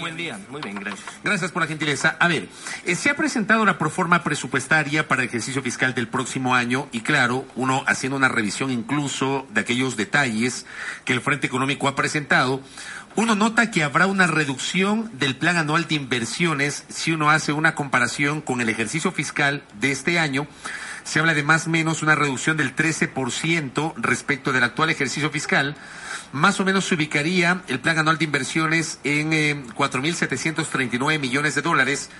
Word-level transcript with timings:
Buen 0.00 0.16
día, 0.16 0.40
muy 0.48 0.62
bien, 0.62 0.76
gracias. 0.76 1.06
Gracias 1.22 1.52
por 1.52 1.60
la 1.60 1.68
gentileza. 1.68 2.16
A 2.18 2.26
ver, 2.26 2.48
eh, 2.86 2.94
se 2.94 3.10
ha 3.10 3.16
presentado 3.16 3.66
la 3.66 3.76
proforma 3.76 4.24
presupuestaria 4.24 5.06
para 5.06 5.20
el 5.20 5.28
ejercicio 5.28 5.60
fiscal 5.60 5.92
del 5.92 6.08
próximo 6.08 6.54
año 6.54 6.88
y 6.90 7.02
claro, 7.02 7.44
uno 7.54 7.84
haciendo 7.86 8.16
una 8.16 8.28
revisión 8.28 8.70
incluso 8.70 9.46
de 9.50 9.60
aquellos 9.60 9.98
detalles 9.98 10.64
que 11.04 11.12
el 11.12 11.20
Frente 11.20 11.48
Económico 11.48 11.86
ha 11.86 11.94
presentado, 11.94 12.62
uno 13.14 13.34
nota 13.34 13.70
que 13.70 13.82
habrá 13.82 14.06
una 14.06 14.26
reducción 14.26 15.10
del 15.18 15.36
plan 15.36 15.58
anual 15.58 15.86
de 15.86 15.96
inversiones 15.96 16.86
si 16.88 17.12
uno 17.12 17.28
hace 17.28 17.52
una 17.52 17.74
comparación 17.74 18.40
con 18.40 18.62
el 18.62 18.70
ejercicio 18.70 19.12
fiscal 19.12 19.64
de 19.80 19.92
este 19.92 20.18
año. 20.18 20.46
Se 21.02 21.20
habla 21.20 21.34
de 21.34 21.42
más 21.42 21.66
o 21.66 21.70
menos 21.70 22.02
una 22.02 22.14
reducción 22.14 22.56
del 22.56 22.74
13% 22.74 23.92
respecto 23.98 24.50
del 24.50 24.64
actual 24.64 24.88
ejercicio 24.88 25.28
fiscal 25.28 25.76
más 26.32 26.60
o 26.60 26.64
menos 26.64 26.84
se 26.86 26.94
ubicaría 26.94 27.62
el 27.68 27.80
plan 27.80 27.98
anual 27.98 28.18
de 28.18 28.24
inversiones 28.24 28.98
en 29.04 29.32
eh, 29.32 29.62
4.739 29.74 31.18
millones 31.18 31.54
de 31.54 31.62
dólares. 31.62 32.10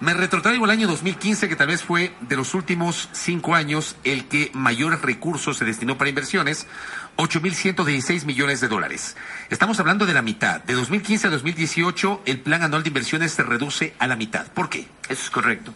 Me 0.00 0.14
retrotraigo 0.14 0.64
al 0.64 0.70
año 0.70 0.86
2015, 0.86 1.48
que 1.48 1.56
tal 1.56 1.66
vez 1.66 1.82
fue 1.82 2.14
de 2.20 2.36
los 2.36 2.54
últimos 2.54 3.08
cinco 3.10 3.56
años 3.56 3.96
el 4.04 4.26
que 4.26 4.52
mayores 4.54 5.02
recursos 5.02 5.56
se 5.56 5.64
destinó 5.64 5.98
para 5.98 6.08
inversiones, 6.08 6.68
8.116 7.16 8.24
millones 8.24 8.60
de 8.60 8.68
dólares. 8.68 9.16
Estamos 9.50 9.80
hablando 9.80 10.06
de 10.06 10.14
la 10.14 10.22
mitad. 10.22 10.62
De 10.62 10.74
2015 10.74 11.26
a 11.26 11.30
2018, 11.30 12.22
el 12.26 12.38
plan 12.38 12.62
anual 12.62 12.84
de 12.84 12.90
inversiones 12.90 13.32
se 13.32 13.42
reduce 13.42 13.94
a 13.98 14.06
la 14.06 14.14
mitad. 14.14 14.46
¿Por 14.52 14.68
qué? 14.68 14.86
Eso 15.08 15.24
es 15.24 15.30
correcto. 15.30 15.74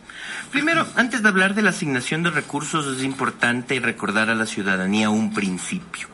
Primero, 0.53 0.87
antes 0.95 1.25
de 1.25 1.29
hablar 1.29 1.57
de 1.57 1.63
la 1.63 1.71
asignación 1.71 2.23
de 2.23 2.31
recursos, 2.31 2.97
es 2.97 3.03
importante 3.03 3.81
recordar 3.81 4.31
a 4.31 4.37
la 4.37 4.47
ciudadanía 4.47 5.11
un 5.11 5.35
principio, 5.35 6.07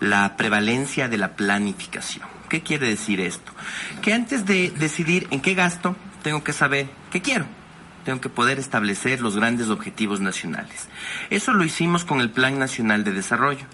la 0.00 0.38
prevalencia 0.38 1.08
de 1.08 1.18
la 1.18 1.36
planificación. 1.36 2.26
¿Qué 2.48 2.62
quiere 2.62 2.88
decir 2.88 3.20
esto? 3.20 3.52
Que 4.00 4.14
antes 4.14 4.46
de 4.46 4.70
decidir 4.70 5.28
en 5.30 5.42
qué 5.42 5.52
gasto, 5.52 5.94
tengo 6.22 6.44
que 6.44 6.52
saber 6.52 6.88
qué 7.10 7.20
quiero. 7.20 7.46
Tengo 8.04 8.20
que 8.20 8.30
poder 8.30 8.58
establecer 8.58 9.20
los 9.20 9.36
grandes 9.36 9.68
objetivos 9.68 10.20
nacionales. 10.20 10.88
Eso 11.28 11.52
lo 11.52 11.64
hicimos 11.64 12.04
con 12.04 12.20
el 12.20 12.30
Plan 12.30 12.58
Nacional 12.58 13.04
de 13.04 13.12
Desarrollo. 13.12 13.66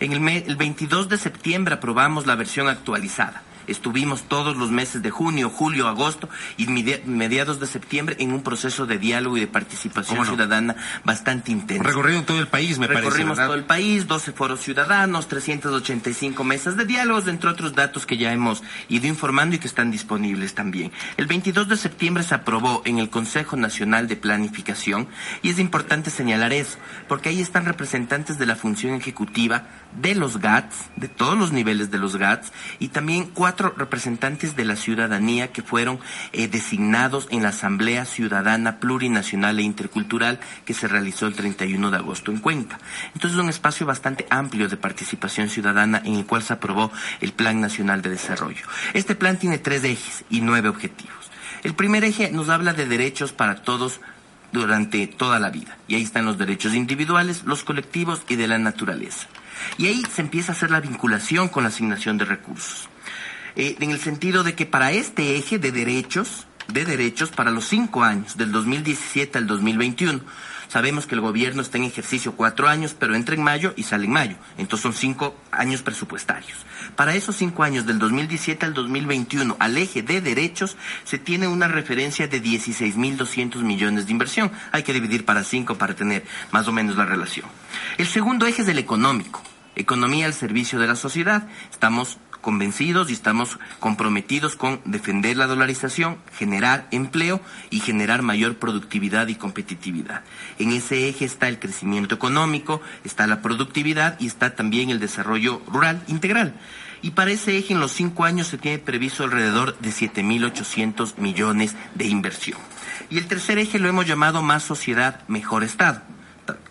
En 0.00 0.12
el, 0.12 0.28
el 0.28 0.56
22 0.56 1.08
de 1.08 1.16
septiembre 1.16 1.74
aprobamos 1.74 2.26
la 2.26 2.34
versión 2.34 2.68
actualizada. 2.68 3.42
Estuvimos 3.66 4.22
todos 4.22 4.56
los 4.56 4.70
meses 4.70 5.02
de 5.02 5.10
junio, 5.10 5.50
julio, 5.50 5.88
agosto 5.88 6.28
y 6.56 6.66
mediados 6.66 7.60
de 7.60 7.66
septiembre 7.66 8.16
en 8.18 8.32
un 8.32 8.42
proceso 8.42 8.86
de 8.86 8.98
diálogo 8.98 9.36
y 9.36 9.40
de 9.40 9.46
participación 9.46 10.18
no? 10.18 10.24
ciudadana 10.24 10.76
bastante 11.04 11.52
intenso. 11.52 11.84
Recorrieron 11.84 12.24
todo 12.24 12.40
el 12.40 12.48
país, 12.48 12.78
me 12.78 12.86
Recorrimos 12.86 13.36
parece. 13.36 13.46
todo 13.46 13.54
el 13.54 13.64
país, 13.64 14.06
12 14.06 14.32
foros 14.32 14.60
ciudadanos, 14.60 15.28
385 15.28 16.44
mesas 16.44 16.76
de 16.76 16.84
diálogos, 16.84 17.28
entre 17.28 17.50
otros 17.50 17.74
datos 17.74 18.06
que 18.06 18.16
ya 18.16 18.32
hemos 18.32 18.62
ido 18.88 19.06
informando 19.06 19.56
y 19.56 19.58
que 19.58 19.68
están 19.68 19.90
disponibles 19.90 20.54
también. 20.54 20.92
El 21.16 21.26
22 21.26 21.68
de 21.68 21.76
septiembre 21.76 22.22
se 22.22 22.34
aprobó 22.34 22.82
en 22.84 22.98
el 22.98 23.10
Consejo 23.10 23.56
Nacional 23.56 24.08
de 24.08 24.16
Planificación 24.16 25.08
y 25.42 25.50
es 25.50 25.58
importante 25.58 26.10
señalar 26.10 26.52
eso, 26.52 26.78
porque 27.08 27.28
ahí 27.28 27.40
están 27.40 27.64
representantes 27.64 28.38
de 28.38 28.46
la 28.46 28.56
función 28.56 28.94
ejecutiva, 28.94 29.68
de 30.00 30.14
los 30.14 30.38
GATS, 30.38 30.90
de 30.96 31.08
todos 31.08 31.36
los 31.36 31.52
niveles 31.52 31.90
de 31.90 31.98
los 31.98 32.16
GATS, 32.16 32.52
y 32.78 32.88
también 32.88 33.30
cuatro 33.32 33.49
representantes 33.56 34.56
de 34.56 34.64
la 34.64 34.76
ciudadanía 34.76 35.52
que 35.52 35.62
fueron 35.62 35.98
eh, 36.32 36.48
designados 36.48 37.28
en 37.30 37.42
la 37.42 37.50
Asamblea 37.50 38.04
Ciudadana 38.04 38.78
Plurinacional 38.78 39.58
e 39.58 39.62
Intercultural 39.62 40.40
que 40.64 40.74
se 40.74 40.88
realizó 40.88 41.26
el 41.26 41.34
31 41.34 41.90
de 41.90 41.96
agosto 41.96 42.30
en 42.30 42.38
Cuenca. 42.38 42.78
Entonces 43.14 43.38
es 43.38 43.42
un 43.42 43.50
espacio 43.50 43.86
bastante 43.86 44.26
amplio 44.30 44.68
de 44.68 44.76
participación 44.76 45.48
ciudadana 45.48 46.02
en 46.04 46.14
el 46.14 46.26
cual 46.26 46.42
se 46.42 46.52
aprobó 46.52 46.92
el 47.20 47.32
Plan 47.32 47.60
Nacional 47.60 48.02
de 48.02 48.10
Desarrollo. 48.10 48.64
Este 48.94 49.14
plan 49.14 49.38
tiene 49.38 49.58
tres 49.58 49.84
ejes 49.84 50.24
y 50.30 50.40
nueve 50.40 50.68
objetivos. 50.68 51.30
El 51.62 51.74
primer 51.74 52.04
eje 52.04 52.30
nos 52.30 52.48
habla 52.48 52.72
de 52.72 52.86
derechos 52.86 53.32
para 53.32 53.62
todos 53.62 54.00
durante 54.52 55.06
toda 55.06 55.38
la 55.38 55.50
vida. 55.50 55.76
Y 55.88 55.94
ahí 55.94 56.02
están 56.02 56.24
los 56.24 56.38
derechos 56.38 56.74
individuales, 56.74 57.44
los 57.44 57.64
colectivos 57.64 58.22
y 58.28 58.36
de 58.36 58.48
la 58.48 58.58
naturaleza. 58.58 59.28
Y 59.78 59.86
ahí 59.86 60.02
se 60.12 60.22
empieza 60.22 60.52
a 60.52 60.54
hacer 60.54 60.70
la 60.70 60.80
vinculación 60.80 61.48
con 61.48 61.62
la 61.62 61.68
asignación 61.68 62.18
de 62.18 62.24
recursos. 62.24 62.88
Eh, 63.56 63.76
en 63.80 63.90
el 63.90 64.00
sentido 64.00 64.42
de 64.42 64.54
que 64.54 64.66
para 64.66 64.92
este 64.92 65.36
eje 65.36 65.58
de 65.58 65.72
derechos, 65.72 66.46
de 66.68 66.84
derechos 66.84 67.30
para 67.30 67.50
los 67.50 67.66
cinco 67.66 68.04
años, 68.04 68.36
del 68.36 68.52
2017 68.52 69.38
al 69.38 69.46
2021, 69.46 70.20
sabemos 70.68 71.06
que 71.06 71.16
el 71.16 71.20
gobierno 71.20 71.62
está 71.62 71.78
en 71.78 71.84
ejercicio 71.84 72.32
cuatro 72.32 72.68
años, 72.68 72.94
pero 72.98 73.14
entra 73.14 73.34
en 73.34 73.42
mayo 73.42 73.74
y 73.76 73.82
sale 73.82 74.04
en 74.04 74.12
mayo. 74.12 74.36
Entonces 74.56 74.82
son 74.82 74.92
cinco 74.92 75.36
años 75.50 75.82
presupuestarios. 75.82 76.58
Para 76.94 77.14
esos 77.14 77.36
cinco 77.36 77.64
años, 77.64 77.86
del 77.86 77.98
2017 77.98 78.66
al 78.66 78.74
2021, 78.74 79.56
al 79.58 79.76
eje 79.76 80.02
de 80.02 80.20
derechos, 80.20 80.76
se 81.04 81.18
tiene 81.18 81.48
una 81.48 81.68
referencia 81.68 82.28
de 82.28 82.40
16.200 82.42 83.56
millones 83.62 84.06
de 84.06 84.12
inversión. 84.12 84.52
Hay 84.72 84.82
que 84.82 84.92
dividir 84.92 85.24
para 85.24 85.44
cinco 85.44 85.76
para 85.76 85.94
tener 85.94 86.24
más 86.52 86.68
o 86.68 86.72
menos 86.72 86.96
la 86.96 87.04
relación. 87.04 87.46
El 87.98 88.06
segundo 88.06 88.46
eje 88.46 88.62
es 88.62 88.68
el 88.68 88.78
económico. 88.78 89.42
Economía 89.76 90.26
al 90.26 90.34
servicio 90.34 90.78
de 90.78 90.86
la 90.86 90.96
sociedad. 90.96 91.48
Estamos 91.70 92.18
convencidos 92.40 93.10
y 93.10 93.12
estamos 93.12 93.58
comprometidos 93.78 94.56
con 94.56 94.80
defender 94.84 95.36
la 95.36 95.46
dolarización, 95.46 96.18
generar 96.36 96.88
empleo 96.90 97.40
y 97.70 97.80
generar 97.80 98.22
mayor 98.22 98.56
productividad 98.56 99.28
y 99.28 99.34
competitividad. 99.34 100.22
En 100.58 100.72
ese 100.72 101.08
eje 101.08 101.24
está 101.24 101.48
el 101.48 101.58
crecimiento 101.58 102.14
económico, 102.14 102.80
está 103.04 103.26
la 103.26 103.42
productividad 103.42 104.18
y 104.20 104.26
está 104.26 104.54
también 104.54 104.90
el 104.90 105.00
desarrollo 105.00 105.62
rural 105.66 106.02
integral. 106.08 106.54
Y 107.02 107.12
para 107.12 107.30
ese 107.30 107.56
eje 107.56 107.72
en 107.72 107.80
los 107.80 107.92
cinco 107.92 108.24
años 108.24 108.46
se 108.46 108.58
tiene 108.58 108.78
previsto 108.78 109.24
alrededor 109.24 109.78
de 109.78 109.90
7.800 109.90 111.16
millones 111.16 111.74
de 111.94 112.06
inversión. 112.06 112.58
Y 113.08 113.18
el 113.18 113.26
tercer 113.26 113.58
eje 113.58 113.78
lo 113.78 113.88
hemos 113.88 114.06
llamado 114.06 114.42
más 114.42 114.62
sociedad, 114.62 115.22
mejor 115.26 115.64
Estado. 115.64 116.02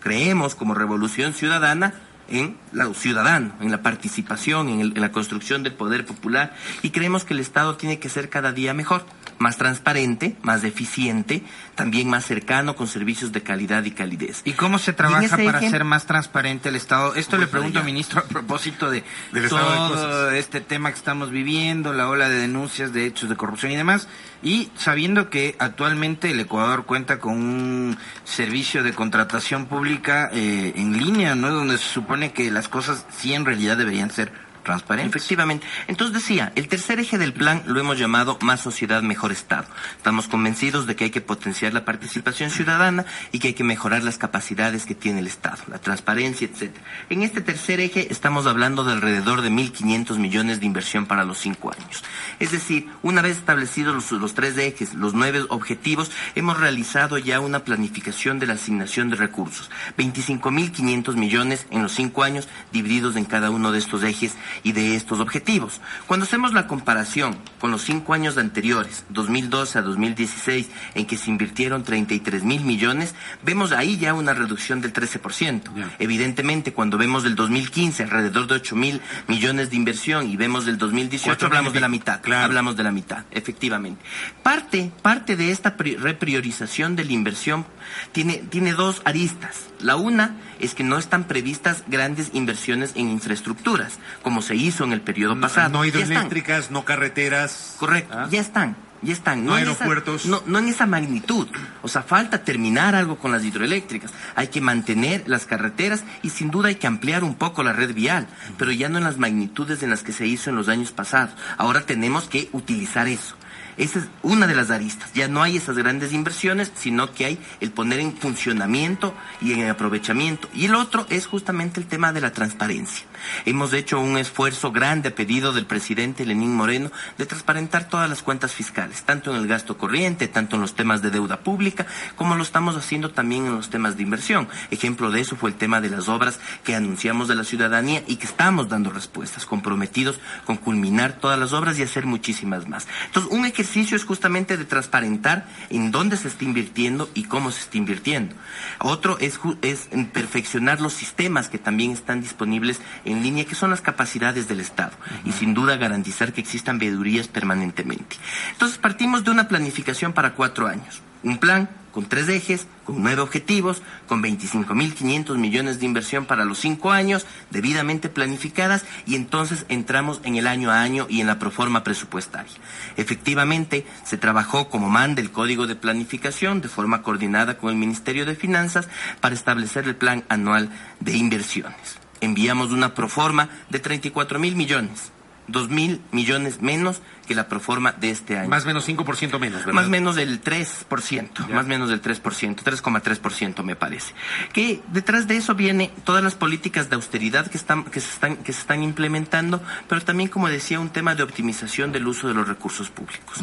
Creemos 0.00 0.54
como 0.54 0.74
revolución 0.74 1.32
ciudadana 1.32 1.94
en 2.30 2.56
la 2.72 2.92
ciudadano, 2.94 3.52
en 3.60 3.70
la 3.70 3.82
participación, 3.82 4.68
en, 4.68 4.80
el, 4.80 4.92
en, 4.94 5.00
la 5.00 5.12
construcción 5.12 5.62
del 5.62 5.74
poder 5.74 6.06
popular 6.06 6.54
y 6.82 6.90
creemos 6.90 7.24
que 7.24 7.34
el 7.34 7.40
Estado 7.40 7.76
tiene 7.76 7.98
que 7.98 8.08
ser 8.08 8.28
cada 8.28 8.52
día 8.52 8.72
mejor, 8.74 9.04
más 9.40 9.56
transparente, 9.56 10.36
más 10.42 10.64
eficiente, 10.64 11.42
también 11.74 12.10
más 12.10 12.26
cercano 12.26 12.76
con 12.76 12.86
servicios 12.86 13.32
de 13.32 13.42
calidad 13.42 13.82
y 13.84 13.90
calidez. 13.90 14.42
¿Y 14.44 14.52
cómo 14.52 14.78
se 14.78 14.92
trabaja 14.92 15.34
para 15.34 15.56
eje? 15.56 15.66
hacer 15.66 15.84
más 15.84 16.04
transparente 16.04 16.68
el 16.68 16.76
Estado? 16.76 17.14
Esto 17.14 17.36
pues 17.36 17.40
le 17.40 17.46
pregunto 17.46 17.78
al 17.78 17.86
ministro 17.86 18.20
a 18.20 18.24
propósito 18.24 18.90
de 18.90 19.02
Del 19.32 19.48
todo 19.48 20.26
de 20.26 20.38
este 20.38 20.60
tema 20.60 20.90
que 20.90 20.98
estamos 20.98 21.30
viviendo, 21.30 21.94
la 21.94 22.10
ola 22.10 22.28
de 22.28 22.36
denuncias 22.36 22.92
de 22.92 23.06
hechos 23.06 23.30
de 23.30 23.36
corrupción 23.36 23.72
y 23.72 23.76
demás, 23.76 24.08
y 24.42 24.70
sabiendo 24.76 25.30
que 25.30 25.56
actualmente 25.58 26.30
el 26.30 26.40
Ecuador 26.40 26.84
cuenta 26.84 27.18
con 27.18 27.32
un 27.32 27.98
servicio 28.24 28.82
de 28.82 28.92
contratación 28.92 29.64
pública 29.66 30.28
eh, 30.34 30.74
en 30.76 30.98
línea, 30.98 31.34
¿no? 31.34 31.50
Donde 31.50 31.78
se 31.78 31.88
supone 31.88 32.32
que 32.32 32.50
las 32.50 32.68
cosas 32.68 33.06
sí 33.10 33.32
en 33.32 33.46
realidad 33.46 33.78
deberían 33.78 34.10
ser 34.10 34.49
transparentes. 34.62 35.16
Efectivamente. 35.16 35.66
Entonces 35.86 36.14
decía, 36.14 36.52
el 36.54 36.68
tercer 36.68 37.00
eje 37.00 37.18
del 37.18 37.32
plan 37.32 37.62
lo 37.66 37.80
hemos 37.80 37.98
llamado 37.98 38.38
más 38.42 38.60
sociedad, 38.60 39.02
mejor 39.02 39.32
Estado. 39.32 39.66
Estamos 39.96 40.28
convencidos 40.28 40.86
de 40.86 40.96
que 40.96 41.04
hay 41.04 41.10
que 41.10 41.20
potenciar 41.20 41.72
la 41.72 41.84
participación 41.84 42.50
ciudadana 42.50 43.04
y 43.32 43.38
que 43.38 43.48
hay 43.48 43.54
que 43.54 43.64
mejorar 43.64 44.02
las 44.02 44.18
capacidades 44.18 44.86
que 44.86 44.94
tiene 44.94 45.20
el 45.20 45.26
Estado, 45.26 45.58
la 45.68 45.78
transparencia, 45.78 46.46
etcétera. 46.46 46.84
En 47.08 47.22
este 47.22 47.40
tercer 47.40 47.80
eje 47.80 48.08
estamos 48.10 48.46
hablando 48.46 48.84
de 48.84 48.92
alrededor 48.92 49.42
de 49.42 49.50
1.500 49.50 50.18
millones 50.18 50.60
de 50.60 50.66
inversión 50.66 51.06
para 51.06 51.24
los 51.24 51.38
cinco 51.38 51.72
años. 51.72 52.02
Es 52.38 52.52
decir, 52.52 52.88
una 53.02 53.22
vez 53.22 53.38
establecidos 53.38 53.94
los, 53.94 54.12
los 54.12 54.34
tres 54.34 54.56
ejes, 54.56 54.94
los 54.94 55.14
nueve 55.14 55.44
objetivos, 55.48 56.10
hemos 56.34 56.58
realizado 56.58 57.18
ya 57.18 57.40
una 57.40 57.64
planificación 57.64 58.38
de 58.38 58.46
la 58.46 58.54
asignación 58.54 59.10
de 59.10 59.16
recursos. 59.16 59.70
25.500 59.98 61.14
millones 61.14 61.66
en 61.70 61.82
los 61.82 61.92
cinco 61.92 62.22
años 62.22 62.48
divididos 62.72 63.16
en 63.16 63.24
cada 63.24 63.50
uno 63.50 63.72
de 63.72 63.78
estos 63.78 64.02
ejes 64.02 64.34
y 64.62 64.72
de 64.72 64.96
estos 64.96 65.20
objetivos. 65.20 65.80
Cuando 66.06 66.24
hacemos 66.24 66.52
la 66.52 66.66
comparación 66.66 67.36
con 67.60 67.70
los 67.70 67.82
cinco 67.82 68.14
años 68.14 68.36
anteriores, 68.38 69.04
2012 69.10 69.78
a 69.78 69.82
2016, 69.82 70.68
en 70.94 71.06
que 71.06 71.16
se 71.16 71.30
invirtieron 71.30 71.84
33 71.84 72.42
mil 72.44 72.64
millones, 72.64 73.14
vemos 73.42 73.72
ahí 73.72 73.98
ya 73.98 74.14
una 74.14 74.34
reducción 74.34 74.80
del 74.80 74.92
13%. 74.92 75.62
Evidentemente, 75.98 76.72
cuando 76.72 76.98
vemos 76.98 77.22
del 77.22 77.34
2015 77.34 78.04
alrededor 78.04 78.46
de 78.46 78.54
8 78.54 78.76
mil 78.76 79.00
millones 79.28 79.70
de 79.70 79.76
inversión 79.76 80.28
y 80.28 80.36
vemos 80.36 80.66
del 80.66 80.78
2018, 80.78 81.46
hablamos 81.46 81.72
de 81.72 81.80
la 81.80 81.88
mitad. 81.88 82.20
Hablamos 82.32 82.76
de 82.76 82.82
la 82.82 82.92
mitad, 82.92 83.24
efectivamente. 83.30 84.02
Parte, 84.42 84.90
parte 85.02 85.36
de 85.36 85.50
esta 85.50 85.76
repriorización 85.76 86.96
de 86.96 87.04
la 87.04 87.12
inversión 87.12 87.66
tiene, 88.12 88.38
tiene 88.38 88.72
dos 88.72 89.02
aristas. 89.04 89.66
La 89.80 89.96
una 89.96 90.36
es 90.58 90.74
que 90.74 90.84
no 90.84 90.98
están 90.98 91.24
previstas 91.24 91.84
grandes 91.88 92.30
inversiones 92.34 92.92
en 92.94 93.08
infraestructuras, 93.08 93.98
como 94.22 94.39
se 94.42 94.56
hizo 94.56 94.84
en 94.84 94.92
el 94.92 95.00
periodo 95.00 95.38
pasado. 95.40 95.70
No 95.70 95.84
hidroeléctricas, 95.84 96.70
no 96.70 96.84
carreteras. 96.84 97.76
Correcto, 97.78 98.14
¿Ah? 98.16 98.28
ya 98.30 98.40
están. 98.40 98.76
Ya 99.02 99.14
están. 99.14 99.46
No, 99.46 99.54
aeropuertos. 99.54 100.26
no, 100.26 100.42
no 100.46 100.58
en 100.58 100.68
esa 100.68 100.84
magnitud. 100.86 101.48
O 101.80 101.88
sea, 101.88 102.02
falta 102.02 102.44
terminar 102.44 102.94
algo 102.94 103.16
con 103.16 103.32
las 103.32 103.44
hidroeléctricas. 103.44 104.12
Hay 104.34 104.48
que 104.48 104.60
mantener 104.60 105.24
las 105.26 105.46
carreteras 105.46 106.04
y 106.22 106.30
sin 106.30 106.50
duda 106.50 106.68
hay 106.68 106.74
que 106.74 106.86
ampliar 106.86 107.24
un 107.24 107.34
poco 107.34 107.62
la 107.62 107.72
red 107.72 107.94
vial, 107.94 108.26
pero 108.58 108.72
ya 108.72 108.90
no 108.90 108.98
en 108.98 109.04
las 109.04 109.16
magnitudes 109.16 109.82
en 109.82 109.88
las 109.90 110.02
que 110.02 110.12
se 110.12 110.26
hizo 110.26 110.50
en 110.50 110.56
los 110.56 110.68
años 110.68 110.92
pasados. 110.92 111.34
Ahora 111.56 111.80
tenemos 111.82 112.28
que 112.28 112.50
utilizar 112.52 113.08
eso. 113.08 113.36
Esa 113.80 114.00
es 114.00 114.08
una 114.22 114.46
de 114.46 114.54
las 114.54 114.70
aristas. 114.70 115.10
Ya 115.14 115.26
no 115.26 115.42
hay 115.42 115.56
esas 115.56 115.74
grandes 115.78 116.12
inversiones, 116.12 116.70
sino 116.74 117.14
que 117.14 117.24
hay 117.24 117.38
el 117.60 117.70
poner 117.70 117.98
en 118.00 118.14
funcionamiento 118.14 119.14
y 119.40 119.54
en 119.54 119.70
aprovechamiento. 119.70 120.50
Y 120.52 120.66
el 120.66 120.74
otro 120.74 121.06
es 121.08 121.26
justamente 121.26 121.80
el 121.80 121.86
tema 121.86 122.12
de 122.12 122.20
la 122.20 122.30
transparencia. 122.30 123.06
Hemos 123.46 123.72
hecho 123.72 123.98
un 123.98 124.18
esfuerzo 124.18 124.70
grande 124.70 125.08
a 125.08 125.14
pedido 125.14 125.54
del 125.54 125.64
presidente 125.64 126.26
Lenín 126.26 126.54
Moreno 126.54 126.92
de 127.16 127.24
transparentar 127.24 127.88
todas 127.88 128.10
las 128.10 128.22
cuentas 128.22 128.52
fiscales, 128.52 129.02
tanto 129.04 129.30
en 129.30 129.40
el 129.40 129.48
gasto 129.48 129.78
corriente, 129.78 130.28
tanto 130.28 130.56
en 130.56 130.62
los 130.62 130.74
temas 130.74 131.00
de 131.00 131.10
deuda 131.10 131.40
pública, 131.40 131.86
como 132.16 132.36
lo 132.36 132.42
estamos 132.42 132.76
haciendo 132.76 133.12
también 133.12 133.46
en 133.46 133.54
los 133.54 133.70
temas 133.70 133.96
de 133.96 134.02
inversión. 134.02 134.46
Ejemplo 134.70 135.10
de 135.10 135.22
eso 135.22 135.36
fue 135.36 135.48
el 135.48 135.56
tema 135.56 135.80
de 135.80 135.88
las 135.88 136.10
obras 136.10 136.38
que 136.64 136.74
anunciamos 136.74 137.28
de 137.28 137.34
la 137.34 137.44
ciudadanía 137.44 138.02
y 138.06 138.16
que 138.16 138.26
estamos 138.26 138.68
dando 138.68 138.90
respuestas, 138.90 139.46
comprometidos 139.46 140.20
con 140.44 140.58
culminar 140.58 141.14
todas 141.14 141.38
las 141.38 141.54
obras 141.54 141.78
y 141.78 141.82
hacer 141.82 142.04
muchísimas 142.04 142.68
más. 142.68 142.86
Entonces, 143.06 143.32
un 143.32 143.46
ejercicio 143.46 143.69
es 143.76 144.04
justamente 144.04 144.56
de 144.56 144.64
transparentar 144.64 145.46
en 145.70 145.90
dónde 145.90 146.16
se 146.16 146.28
está 146.28 146.44
invirtiendo 146.44 147.08
y 147.14 147.24
cómo 147.24 147.50
se 147.50 147.60
está 147.60 147.78
invirtiendo. 147.78 148.34
Otro 148.80 149.18
es, 149.18 149.38
es 149.62 149.88
en 149.92 150.06
perfeccionar 150.06 150.80
los 150.80 150.92
sistemas 150.92 151.48
que 151.48 151.58
también 151.58 151.92
están 151.92 152.20
disponibles 152.20 152.80
en 153.04 153.22
línea, 153.22 153.44
que 153.44 153.54
son 153.54 153.70
las 153.70 153.80
capacidades 153.80 154.48
del 154.48 154.60
Estado, 154.60 154.92
y 155.24 155.32
sin 155.32 155.54
duda 155.54 155.76
garantizar 155.76 156.32
que 156.32 156.40
existan 156.40 156.78
veedurías 156.78 157.28
permanentemente. 157.28 158.16
Entonces 158.52 158.78
partimos 158.78 159.24
de 159.24 159.30
una 159.30 159.48
planificación 159.48 160.12
para 160.12 160.34
cuatro 160.34 160.66
años, 160.66 161.02
un 161.22 161.38
plan 161.38 161.68
con 161.92 162.04
tres 162.06 162.28
ejes, 162.28 162.66
con 162.84 163.02
nueve 163.02 163.20
objetivos, 163.20 163.82
con 164.06 164.22
25.500 164.22 165.36
millones 165.36 165.80
de 165.80 165.86
inversión 165.86 166.24
para 166.24 166.44
los 166.44 166.58
cinco 166.58 166.92
años, 166.92 167.26
debidamente 167.50 168.08
planificadas, 168.08 168.84
y 169.06 169.16
entonces 169.16 169.66
entramos 169.68 170.20
en 170.24 170.36
el 170.36 170.46
año 170.46 170.70
a 170.70 170.82
año 170.82 171.06
y 171.08 171.20
en 171.20 171.26
la 171.26 171.38
proforma 171.38 171.82
presupuestaria. 171.82 172.54
Efectivamente, 172.96 173.86
se 174.04 174.18
trabajó 174.18 174.68
como 174.68 174.88
manda 174.88 175.20
el 175.20 175.32
Código 175.32 175.66
de 175.66 175.74
Planificación 175.76 176.60
de 176.60 176.68
forma 176.68 177.02
coordinada 177.02 177.58
con 177.58 177.70
el 177.70 177.76
Ministerio 177.76 178.24
de 178.24 178.36
Finanzas 178.36 178.88
para 179.20 179.34
establecer 179.34 179.86
el 179.86 179.96
plan 179.96 180.24
anual 180.28 180.70
de 181.00 181.16
inversiones 181.16 181.98
enviamos 182.20 182.70
una 182.70 182.94
proforma 182.94 183.48
de 183.70 183.78
34 183.78 184.38
mil 184.38 184.56
millones. 184.56 185.12
Dos 185.50 185.68
mil 185.68 186.00
millones 186.12 186.62
menos 186.62 187.02
que 187.26 187.34
la 187.34 187.48
proforma 187.48 187.92
de 187.92 188.10
este 188.10 188.38
año. 188.38 188.48
Más 188.48 188.64
o 188.64 188.66
menos 188.66 188.88
5% 188.88 189.38
menos, 189.38 189.60
¿verdad? 189.60 189.72
Más 189.72 189.88
menos 189.88 190.16
del 190.16 190.42
3%, 190.42 191.48
más 191.48 191.66
menos 191.66 191.88
del 191.88 192.02
3%, 192.02 192.20
3,3% 192.20 193.62
me 193.62 193.76
parece. 193.76 194.14
Que 194.52 194.82
detrás 194.88 195.28
de 195.28 195.36
eso 195.36 195.54
viene 195.54 195.92
todas 196.04 196.24
las 196.24 196.34
políticas 196.34 196.90
de 196.90 196.96
austeridad 196.96 197.46
que, 197.46 197.56
están, 197.56 197.84
que, 197.84 198.00
se 198.00 198.10
están, 198.10 198.36
que 198.38 198.52
se 198.52 198.60
están 198.60 198.82
implementando, 198.82 199.62
pero 199.88 200.00
también, 200.00 200.28
como 200.28 200.48
decía, 200.48 200.80
un 200.80 200.90
tema 200.90 201.14
de 201.14 201.22
optimización 201.22 201.92
del 201.92 202.08
uso 202.08 202.26
de 202.26 202.34
los 202.34 202.48
recursos 202.48 202.90
públicos. 202.90 203.38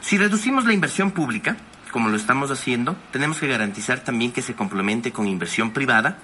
Si 0.00 0.16
reducimos 0.16 0.64
la 0.64 0.72
inversión 0.72 1.10
pública, 1.10 1.56
como 1.90 2.08
lo 2.08 2.16
estamos 2.16 2.50
haciendo, 2.50 2.96
tenemos 3.12 3.38
que 3.38 3.48
garantizar 3.48 4.00
también 4.00 4.32
que 4.32 4.42
se 4.42 4.54
complemente 4.54 5.12
con 5.12 5.26
inversión 5.26 5.72
privada, 5.72 6.18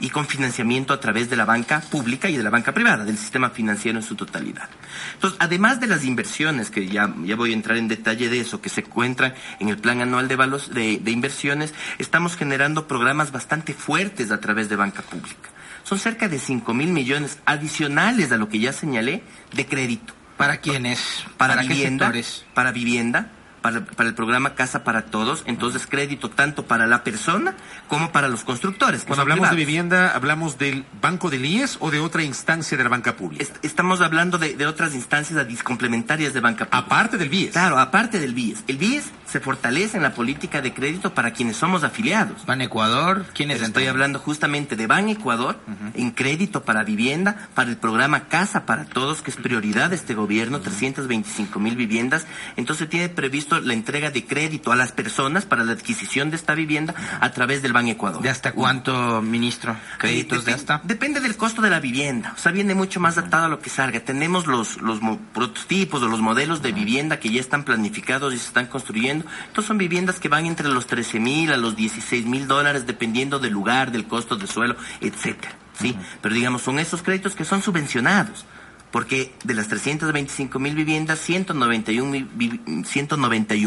y 0.00 0.10
con 0.10 0.26
financiamiento 0.26 0.92
a 0.92 1.00
través 1.00 1.30
de 1.30 1.36
la 1.36 1.44
banca 1.44 1.80
pública 1.80 2.28
y 2.28 2.36
de 2.36 2.42
la 2.42 2.50
banca 2.50 2.72
privada, 2.72 3.04
del 3.04 3.18
sistema 3.18 3.50
financiero 3.50 3.98
en 3.98 4.04
su 4.04 4.14
totalidad. 4.14 4.68
Entonces, 5.14 5.38
además 5.40 5.80
de 5.80 5.86
las 5.86 6.04
inversiones, 6.04 6.70
que 6.70 6.86
ya, 6.86 7.14
ya 7.24 7.36
voy 7.36 7.50
a 7.50 7.54
entrar 7.54 7.76
en 7.78 7.88
detalle 7.88 8.28
de 8.28 8.40
eso, 8.40 8.60
que 8.60 8.68
se 8.68 8.80
encuentran 8.80 9.34
en 9.60 9.68
el 9.68 9.78
plan 9.78 10.00
anual 10.00 10.28
de, 10.28 10.36
valos, 10.36 10.74
de, 10.74 10.98
de 10.98 11.10
inversiones, 11.10 11.74
estamos 11.98 12.36
generando 12.36 12.88
programas 12.88 13.32
bastante 13.32 13.74
fuertes 13.74 14.30
a 14.30 14.40
través 14.40 14.68
de 14.68 14.76
banca 14.76 15.02
pública. 15.02 15.50
Son 15.84 15.98
cerca 15.98 16.28
de 16.28 16.38
5 16.38 16.74
mil 16.74 16.92
millones 16.92 17.38
adicionales 17.44 18.32
a 18.32 18.36
lo 18.36 18.48
que 18.48 18.60
ya 18.60 18.72
señalé 18.72 19.22
de 19.52 19.66
crédito. 19.66 20.14
¿Para 20.36 20.58
quiénes? 20.58 21.24
Para, 21.36 21.54
¿Para 21.54 21.68
vivienda, 21.68 22.12
para 22.54 22.72
vivienda, 22.72 23.30
para, 23.62 23.84
para, 23.84 24.08
el 24.08 24.14
programa 24.14 24.54
Casa 24.54 24.84
para 24.84 25.02
Todos, 25.06 25.42
entonces 25.46 25.86
crédito 25.86 26.28
tanto 26.28 26.66
para 26.66 26.86
la 26.86 27.04
persona 27.04 27.54
como 27.88 28.12
para 28.12 28.28
los 28.28 28.44
constructores. 28.44 29.04
Cuando 29.04 29.22
hablamos 29.22 29.48
privados. 29.48 29.56
de 29.56 29.64
vivienda, 29.64 30.14
¿hablamos 30.14 30.58
del 30.58 30.84
Banco 31.00 31.30
del 31.30 31.44
IES 31.44 31.78
o 31.80 31.90
de 31.90 32.00
otra 32.00 32.22
instancia 32.22 32.76
de 32.76 32.84
la 32.84 32.90
banca 32.90 33.16
pública? 33.16 33.42
Est 33.42 33.64
estamos 33.64 34.00
hablando 34.00 34.38
de, 34.38 34.56
de, 34.56 34.66
otras 34.66 34.94
instancias 34.94 35.62
complementarias 35.62 36.34
de 36.34 36.40
banca 36.40 36.66
pública. 36.66 36.86
Aparte 36.86 37.18
del 37.18 37.28
BIES. 37.28 37.52
Claro, 37.52 37.78
aparte 37.78 38.18
del 38.18 38.34
BIES. 38.34 38.64
El 38.66 38.78
BIES 38.78 39.12
se 39.32 39.40
fortalece 39.40 39.96
en 39.96 40.02
la 40.02 40.12
política 40.12 40.60
de 40.60 40.74
crédito 40.74 41.14
para 41.14 41.32
quienes 41.32 41.56
somos 41.56 41.84
afiliados. 41.84 42.44
¿Ban 42.44 42.60
Ecuador? 42.60 43.24
¿Quiénes 43.32 43.62
Estoy 43.62 43.86
hablando 43.86 44.18
justamente 44.18 44.76
de 44.76 44.86
Ban 44.86 45.08
Ecuador, 45.08 45.58
uh 45.66 45.70
-huh. 45.70 45.90
en 45.94 46.10
crédito 46.10 46.64
para 46.64 46.84
vivienda, 46.84 47.48
para 47.54 47.70
el 47.70 47.78
programa 47.78 48.28
Casa 48.28 48.66
para 48.66 48.84
Todos, 48.84 49.22
que 49.22 49.30
es 49.30 49.36
prioridad 49.36 49.88
de 49.88 49.96
este 49.96 50.12
gobierno, 50.12 50.58
uh 50.58 50.60
-huh. 50.60 50.64
325 50.64 51.58
mil 51.58 51.76
viviendas. 51.76 52.26
Entonces 52.56 52.90
tiene 52.90 53.08
previsto 53.08 53.51
la 53.60 53.74
entrega 53.74 54.10
de 54.10 54.24
crédito 54.24 54.72
a 54.72 54.76
las 54.76 54.92
personas 54.92 55.44
para 55.46 55.64
la 55.64 55.72
adquisición 55.72 56.30
de 56.30 56.36
esta 56.36 56.54
vivienda 56.54 56.94
a 57.20 57.30
través 57.32 57.62
del 57.62 57.72
Ban 57.72 57.88
Ecuador. 57.88 58.22
¿De 58.22 58.30
hasta 58.30 58.52
cuánto, 58.52 59.22
ministro? 59.22 59.76
¿Créditos 59.98 60.42
eh, 60.42 60.46
de 60.46 60.52
hasta? 60.52 60.80
Depende 60.84 61.20
del 61.20 61.36
costo 61.36 61.62
de 61.62 61.70
la 61.70 61.80
vivienda. 61.80 62.32
O 62.36 62.38
sea, 62.38 62.52
viene 62.52 62.74
mucho 62.74 63.00
más 63.00 63.18
atado 63.18 63.46
a 63.46 63.48
lo 63.48 63.60
que 63.60 63.70
salga. 63.70 64.00
Tenemos 64.00 64.46
los, 64.46 64.80
los 64.80 65.00
prototipos 65.32 66.02
o 66.02 66.08
los 66.08 66.20
modelos 66.20 66.62
de 66.62 66.72
vivienda 66.72 67.18
que 67.18 67.30
ya 67.30 67.40
están 67.40 67.64
planificados 67.64 68.32
y 68.34 68.38
se 68.38 68.46
están 68.46 68.66
construyendo. 68.66 69.24
Entonces 69.46 69.66
son 69.66 69.78
viviendas 69.78 70.20
que 70.20 70.28
van 70.28 70.46
entre 70.46 70.68
los 70.68 70.86
13 70.86 71.20
mil 71.20 71.52
a 71.52 71.56
los 71.56 71.76
16 71.76 72.26
mil 72.26 72.46
dólares 72.46 72.86
dependiendo 72.86 73.38
del 73.38 73.52
lugar, 73.52 73.92
del 73.92 74.06
costo 74.06 74.36
del 74.36 74.48
suelo, 74.48 74.76
etcétera. 75.00 75.54
¿sí? 75.78 75.96
Pero 76.20 76.34
digamos, 76.34 76.62
son 76.62 76.78
esos 76.78 77.02
créditos 77.02 77.34
que 77.34 77.44
son 77.44 77.62
subvencionados 77.62 78.46
porque 78.92 79.34
de 79.42 79.54
las 79.54 79.66
325 79.68 80.58
mil 80.60 80.76
viviendas, 80.76 81.18
191 81.18 82.10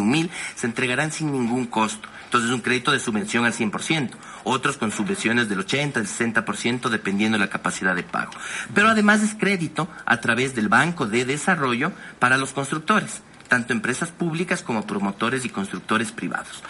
mil 0.06 0.30
se 0.56 0.68
entregarán 0.68 1.12
sin 1.12 1.32
ningún 1.32 1.66
costo. 1.66 2.08
Entonces, 2.26 2.52
un 2.52 2.62
crédito 2.62 2.92
de 2.92 3.00
subvención 3.00 3.46
al 3.46 3.54
100%. 3.54 4.12
Otros 4.44 4.78
con 4.78 4.92
subvenciones 4.92 5.50
del 5.50 5.60
80, 5.60 6.00
del 6.00 6.08
60%, 6.08 6.90
dependiendo 6.90 7.38
de 7.38 7.44
la 7.44 7.50
capacidad 7.50 7.96
de 7.96 8.04
pago. 8.04 8.32
Pero 8.74 8.90
además 8.90 9.24
es 9.24 9.34
crédito 9.34 9.90
a 10.06 10.22
través 10.22 10.56
del 10.56 10.70
Banco 10.70 11.08
de 11.08 11.26
Desarrollo 11.26 11.92
para 12.20 12.38
los 12.38 12.54
constructores, 12.54 13.22
tanto 13.48 13.74
empresas 13.74 14.12
públicas 14.12 14.62
como 14.62 14.86
promotores 14.86 15.44
y 15.46 15.50
constructores 15.50 16.12
privados 16.12 16.62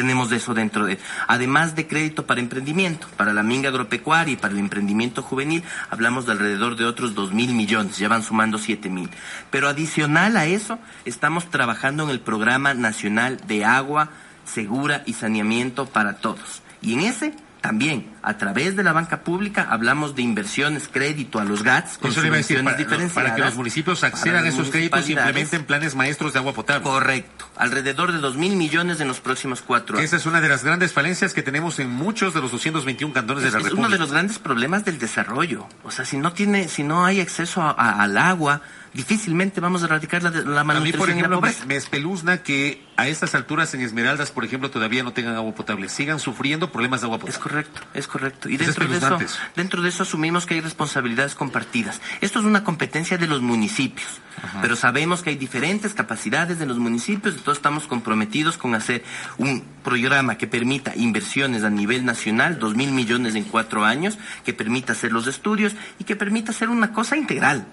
tenemos 0.00 0.32
eso 0.32 0.54
dentro 0.54 0.86
de. 0.86 0.98
Además 1.28 1.76
de 1.76 1.86
crédito 1.86 2.24
para 2.24 2.40
emprendimiento, 2.40 3.06
para 3.18 3.34
la 3.34 3.42
minga 3.42 3.68
agropecuaria 3.68 4.32
y 4.32 4.36
para 4.38 4.54
el 4.54 4.60
emprendimiento 4.60 5.22
juvenil, 5.22 5.62
hablamos 5.90 6.24
de 6.24 6.32
alrededor 6.32 6.76
de 6.76 6.86
otros 6.86 7.14
dos 7.14 7.34
mil 7.34 7.52
millones, 7.52 7.98
ya 7.98 8.08
van 8.08 8.22
sumando 8.22 8.56
siete 8.56 8.88
mil. 8.88 9.10
Pero 9.50 9.68
adicional 9.68 10.38
a 10.38 10.46
eso, 10.46 10.78
estamos 11.04 11.50
trabajando 11.50 12.04
en 12.04 12.08
el 12.08 12.20
Programa 12.20 12.72
Nacional 12.72 13.42
de 13.46 13.66
Agua 13.66 14.08
Segura 14.46 15.02
y 15.04 15.12
Saneamiento 15.12 15.84
para 15.84 16.16
Todos. 16.16 16.62
Y 16.80 16.94
en 16.94 17.00
ese 17.00 17.34
también, 17.60 18.10
a 18.22 18.38
través 18.38 18.74
de 18.76 18.82
la 18.82 18.92
banca 18.92 19.20
pública, 19.20 19.66
hablamos 19.70 20.14
de 20.14 20.22
inversiones, 20.22 20.88
crédito 20.88 21.38
a 21.38 21.44
los 21.44 21.62
GATS, 21.62 21.98
con 21.98 22.10
Eso 22.10 22.22
decir, 22.22 22.64
para, 22.64 22.76
para, 23.08 23.34
que 23.34 23.42
los 23.42 23.54
municipios 23.54 24.02
accedan 24.02 24.44
a 24.44 24.48
esos 24.48 24.70
créditos 24.70 25.08
y 25.08 25.12
implementen 25.12 25.64
planes 25.64 25.94
maestros 25.94 26.32
de 26.32 26.38
agua 26.38 26.54
potable. 26.54 26.82
Correcto. 26.82 27.46
Alrededor 27.56 28.12
de 28.12 28.18
dos 28.18 28.36
mil 28.36 28.56
millones 28.56 29.00
en 29.00 29.08
los 29.08 29.20
próximos 29.20 29.62
cuatro 29.62 29.98
años. 29.98 30.06
Esa 30.06 30.16
es 30.16 30.26
una 30.26 30.40
de 30.40 30.48
las 30.48 30.64
grandes 30.64 30.92
falencias 30.92 31.34
que 31.34 31.42
tenemos 31.42 31.78
en 31.78 31.90
muchos 31.90 32.32
de 32.32 32.40
los 32.40 32.50
221 32.50 33.12
cantones 33.12 33.44
es, 33.44 33.52
de 33.52 33.52
la 33.52 33.58
es 33.58 33.64
República. 33.64 33.86
uno 33.88 33.92
de 33.92 33.98
los 33.98 34.10
grandes 34.10 34.38
problemas 34.38 34.84
del 34.84 34.98
desarrollo. 34.98 35.66
O 35.84 35.90
sea, 35.90 36.04
si 36.04 36.16
no 36.16 36.32
tiene, 36.32 36.68
si 36.68 36.82
no 36.82 37.04
hay 37.04 37.20
acceso 37.20 37.62
a, 37.62 37.70
a, 37.70 38.02
al 38.02 38.16
agua, 38.16 38.62
difícilmente 38.92 39.60
vamos 39.60 39.82
a 39.82 39.86
erradicar 39.86 40.22
la, 40.22 40.30
la 40.30 40.64
malnutrición 40.64 40.76
a 40.76 40.80
mí, 40.82 40.92
por 40.92 41.10
ejemplo. 41.10 41.40
Me, 41.40 41.66
me 41.66 41.76
espeluzna 41.76 42.42
que 42.42 42.84
a 42.96 43.08
estas 43.08 43.34
alturas 43.34 43.72
en 43.74 43.80
Esmeraldas, 43.80 44.30
por 44.30 44.44
ejemplo, 44.44 44.70
todavía 44.70 45.02
no 45.02 45.12
tengan 45.12 45.36
agua 45.36 45.54
potable. 45.54 45.88
Sigan 45.88 46.18
sufriendo 46.18 46.70
problemas 46.70 47.00
de 47.00 47.06
agua 47.06 47.18
potable. 47.18 47.36
Es 47.36 47.42
correcto, 47.42 47.80
es 47.94 48.06
correcto. 48.06 48.48
Y 48.48 48.56
dentro 48.56 48.86
de, 48.86 48.96
eso, 48.96 49.18
dentro 49.56 49.82
de 49.82 49.88
eso 49.88 50.02
asumimos 50.02 50.46
que 50.46 50.54
hay 50.54 50.60
responsabilidades 50.60 51.34
compartidas. 51.34 52.00
Esto 52.20 52.40
es 52.40 52.44
una 52.44 52.64
competencia 52.64 53.16
de 53.16 53.26
los 53.26 53.42
municipios, 53.42 54.20
pero 54.60 54.76
sabemos 54.76 55.22
que 55.22 55.30
hay 55.30 55.36
diferentes 55.36 55.94
capacidades 55.94 56.58
de 56.58 56.66
los 56.66 56.78
municipios, 56.78 57.34
entonces 57.36 57.58
estamos 57.58 57.86
comprometidos 57.86 58.58
con 58.58 58.74
hacer 58.74 59.04
un 59.38 59.64
programa 59.82 60.36
que 60.36 60.46
permita 60.46 60.92
inversiones 60.96 61.64
a 61.64 61.70
nivel 61.70 62.04
nacional, 62.04 62.58
dos 62.58 62.74
mil 62.74 62.92
millones 62.92 63.34
en 63.34 63.44
cuatro 63.44 63.84
años, 63.84 64.18
que 64.44 64.52
permita 64.52 64.92
hacer 64.92 65.12
los 65.12 65.26
estudios 65.26 65.74
y 65.98 66.04
que 66.04 66.16
permita 66.16 66.52
hacer 66.52 66.68
una 66.68 66.92
cosa 66.92 67.16
integral 67.16 67.66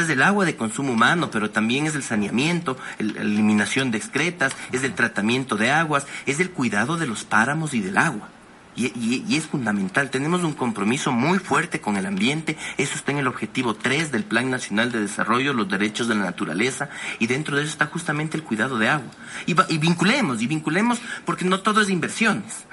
es 0.00 0.08
del 0.08 0.22
agua 0.22 0.46
de 0.46 0.56
consumo 0.56 0.92
humano, 0.92 1.30
pero 1.30 1.50
también 1.50 1.86
es 1.86 1.92
del 1.92 2.02
saneamiento, 2.02 2.78
la 2.98 3.20
eliminación 3.20 3.90
de 3.90 3.98
excretas, 3.98 4.56
es 4.72 4.82
del 4.82 4.94
tratamiento 4.94 5.56
de 5.56 5.70
aguas, 5.70 6.06
es 6.24 6.38
del 6.38 6.50
cuidado 6.50 6.96
de 6.96 7.06
los 7.06 7.24
páramos 7.24 7.74
y 7.74 7.80
del 7.80 7.98
agua. 7.98 8.30
Y, 8.74 9.36
es 9.36 9.46
fundamental, 9.46 10.08
tenemos 10.08 10.44
un 10.44 10.54
compromiso 10.54 11.12
muy 11.12 11.38
fuerte 11.38 11.82
con 11.82 11.98
el 11.98 12.06
ambiente, 12.06 12.56
eso 12.78 12.94
está 12.94 13.12
en 13.12 13.18
el 13.18 13.26
objetivo 13.26 13.74
3 13.74 14.10
del 14.10 14.24
Plan 14.24 14.50
Nacional 14.50 14.90
de 14.90 15.00
Desarrollo, 15.00 15.52
los 15.52 15.68
derechos 15.68 16.08
de 16.08 16.14
la 16.14 16.24
naturaleza, 16.24 16.88
y 17.18 17.26
dentro 17.26 17.56
de 17.56 17.64
eso 17.64 17.72
está 17.72 17.86
justamente 17.86 18.38
el 18.38 18.44
cuidado 18.44 18.78
de 18.78 18.88
agua. 18.88 19.10
Y 19.46 19.76
vinculemos, 19.76 20.40
y 20.40 20.46
vinculemos 20.46 21.00
porque 21.26 21.44
no 21.44 21.60
todo 21.60 21.82
es 21.82 21.90
inversiones 21.90 22.64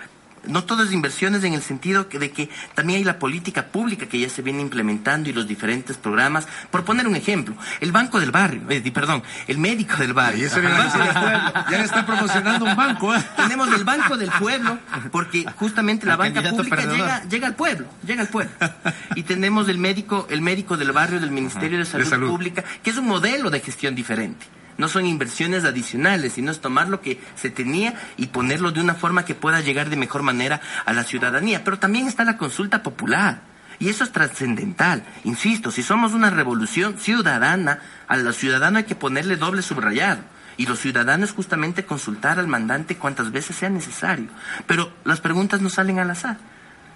no 0.47 0.63
todo 0.63 0.83
es 0.83 0.91
inversiones 0.91 1.43
en 1.43 1.53
el 1.53 1.61
sentido 1.61 2.05
de 2.05 2.31
que 2.31 2.49
también 2.75 2.97
hay 2.99 3.03
la 3.03 3.19
política 3.19 3.67
pública 3.67 4.07
que 4.07 4.19
ya 4.19 4.29
se 4.29 4.41
viene 4.41 4.61
implementando 4.61 5.29
y 5.29 5.33
los 5.33 5.47
diferentes 5.47 5.97
programas. 5.97 6.47
Por 6.71 6.83
poner 6.83 7.07
un 7.07 7.15
ejemplo, 7.15 7.55
el 7.79 7.91
Banco 7.91 8.19
del 8.19 8.31
Barrio, 8.31 8.61
eh, 8.69 8.81
perdón, 8.91 9.23
el 9.47 9.57
médico 9.57 9.97
del 9.97 10.13
barrio. 10.13 10.47
ya, 10.49 11.69
le 11.69 11.83
está 11.83 12.05
promocionando 12.05 12.65
un 12.65 12.75
banco. 12.75 13.15
¿eh? 13.15 13.23
Tenemos 13.35 13.71
el 13.73 13.83
Banco 13.83 14.17
del 14.17 14.31
Pueblo, 14.31 14.77
porque 15.11 15.45
justamente 15.55 16.05
la 16.05 16.15
banca 16.15 16.41
pública 16.41 16.85
llega, 16.85 17.23
llega 17.23 17.47
al 17.47 17.55
pueblo, 17.55 17.87
llega 18.05 18.21
al 18.21 18.29
pueblo. 18.29 18.51
Y 19.15 19.23
tenemos 19.23 19.67
el 19.69 19.77
médico, 19.77 20.27
el 20.29 20.41
médico 20.41 20.77
del 20.77 20.91
barrio 20.91 21.19
del 21.19 21.31
Ministerio 21.31 21.79
de 21.79 21.85
Salud 21.85 22.29
Pública, 22.29 22.63
que 22.83 22.89
es 22.89 22.97
un 22.97 23.07
modelo 23.07 23.49
de 23.49 23.59
gestión 23.59 23.95
diferente 23.95 24.45
no 24.79 24.87
son 24.87 25.05
inversiones 25.05 25.65
adicionales, 25.65 26.33
sino 26.33 26.51
es 26.51 26.61
tomar 26.61 26.87
lo 26.87 27.01
que 27.01 27.21
se 27.35 27.49
tenía 27.49 27.93
y 28.15 28.27
ponerlo 28.27 28.71
de 28.71 28.79
una 28.79 28.95
forma 28.95 29.25
que 29.25 29.35
pueda 29.35 29.59
llegar 29.59 29.89
de 29.89 29.97
mejor 29.97 30.23
manera 30.23 30.61
a 30.85 30.93
la 30.93 31.03
ciudadanía. 31.03 31.65
Pero 31.65 31.77
también 31.77 32.07
está 32.07 32.23
la 32.23 32.37
consulta 32.37 32.81
popular. 32.81 33.41
Y 33.77 33.89
eso 33.89 34.05
es 34.05 34.13
trascendental. 34.13 35.03
Insisto, 35.25 35.69
si 35.69 35.83
somos 35.83 36.13
una 36.13 36.29
revolución 36.29 36.97
ciudadana, 36.97 37.79
a 38.07 38.15
la 38.15 38.31
ciudadana 38.31 38.79
hay 38.79 38.85
que 38.85 38.95
ponerle 38.95 39.35
doble 39.35 39.61
subrayado. 39.61 40.21
Y 40.55 40.65
los 40.65 40.79
ciudadanos 40.79 41.33
justamente 41.33 41.85
consultar 41.85 42.39
al 42.39 42.47
mandante 42.47 42.95
cuantas 42.95 43.31
veces 43.31 43.57
sea 43.57 43.69
necesario. 43.69 44.29
Pero 44.65 44.93
las 45.03 45.19
preguntas 45.19 45.61
no 45.61 45.69
salen 45.69 45.99
al 45.99 46.11
azar. 46.11 46.37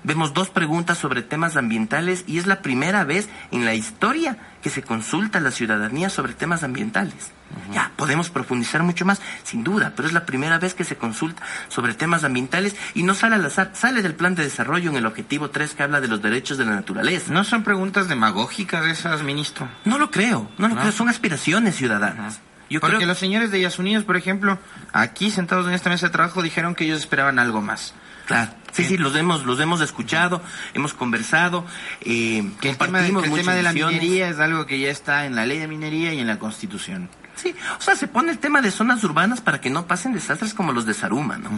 Vemos 0.03 0.33
dos 0.33 0.49
preguntas 0.49 0.97
sobre 0.97 1.21
temas 1.21 1.55
ambientales 1.55 2.25
y 2.27 2.37
es 2.37 2.45
la 2.45 2.61
primera 2.61 3.05
vez 3.05 3.29
en 3.51 3.63
la 3.63 3.73
historia 3.73 4.37
que 4.61 4.69
se 4.69 4.83
consulta 4.83 5.37
a 5.37 5.41
la 5.41 5.51
ciudadanía 5.51 6.09
sobre 6.09 6.33
temas 6.33 6.63
ambientales. 6.63 7.31
Ya, 7.71 7.91
podemos 7.95 8.29
profundizar 8.29 8.83
mucho 8.83 9.05
más, 9.05 9.21
sin 9.43 9.63
duda, 9.63 9.93
pero 9.95 10.07
es 10.07 10.13
la 10.13 10.25
primera 10.25 10.57
vez 10.57 10.73
que 10.73 10.83
se 10.83 10.97
consulta 10.97 11.43
sobre 11.67 11.93
temas 11.93 12.23
ambientales 12.23 12.75
y 12.95 13.03
no 13.03 13.13
sale 13.13 13.35
al 13.35 13.45
azar, 13.45 13.71
sale 13.73 14.01
del 14.01 14.15
plan 14.15 14.35
de 14.35 14.43
desarrollo 14.43 14.89
en 14.89 14.97
el 14.97 15.05
objetivo 15.05 15.51
3 15.51 15.73
que 15.75 15.83
habla 15.83 16.01
de 16.01 16.07
los 16.07 16.21
derechos 16.21 16.57
de 16.57 16.65
la 16.65 16.71
naturaleza. 16.71 17.31
¿No 17.31 17.43
son 17.43 17.63
preguntas 17.63 18.07
demagógicas 18.09 18.85
esas, 18.85 19.23
ministro? 19.23 19.69
No 19.85 19.97
lo 19.99 20.09
creo, 20.09 20.49
no 20.57 20.67
lo 20.67 20.75
creo, 20.75 20.91
son 20.91 21.09
aspiraciones 21.09 21.75
ciudadanas. 21.75 22.41
Yo 22.69 22.79
Porque 22.79 23.05
los 23.05 23.19
señores 23.19 23.51
de 23.51 23.61
Yas 23.61 23.77
Unidos, 23.77 24.03
por 24.03 24.17
ejemplo, 24.17 24.57
aquí 24.93 25.29
sentados 25.29 25.67
en 25.67 25.73
esta 25.73 25.89
mesa 25.89 26.07
de 26.07 26.11
trabajo, 26.11 26.41
dijeron 26.41 26.73
que 26.73 26.85
ellos 26.85 26.99
esperaban 26.99 27.37
algo 27.37 27.61
más. 27.61 27.93
Claro. 28.25 28.51
Sí, 28.71 28.85
sí, 28.85 28.97
los 28.97 29.15
hemos, 29.15 29.45
los 29.45 29.59
hemos 29.59 29.81
escuchado, 29.81 30.41
hemos 30.73 30.95
conversado, 30.95 31.63
eh, 32.01 32.49
que 32.59 32.71
el 32.71 32.77
tema, 32.77 33.05
el 33.05 33.31
tema 33.33 33.53
de 33.53 33.61
la 33.61 33.71
minería 33.71 34.29
es 34.29 34.39
algo 34.39 34.65
que 34.65 34.79
ya 34.79 34.89
está 34.89 35.25
en 35.25 35.35
la 35.35 35.45
ley 35.45 35.59
de 35.59 35.67
minería 35.67 36.11
y 36.13 36.19
en 36.19 36.25
la 36.25 36.39
Constitución. 36.39 37.07
Sí, 37.35 37.53
o 37.77 37.81
sea, 37.81 37.95
se 37.95 38.07
pone 38.07 38.31
el 38.31 38.39
tema 38.39 38.61
de 38.61 38.71
zonas 38.71 39.03
urbanas 39.03 39.41
para 39.41 39.61
que 39.61 39.69
no 39.69 39.85
pasen 39.85 40.13
desastres 40.13 40.53
como 40.53 40.71
los 40.71 40.85
de 40.85 40.93
Saruma, 40.95 41.37
¿no? 41.37 41.49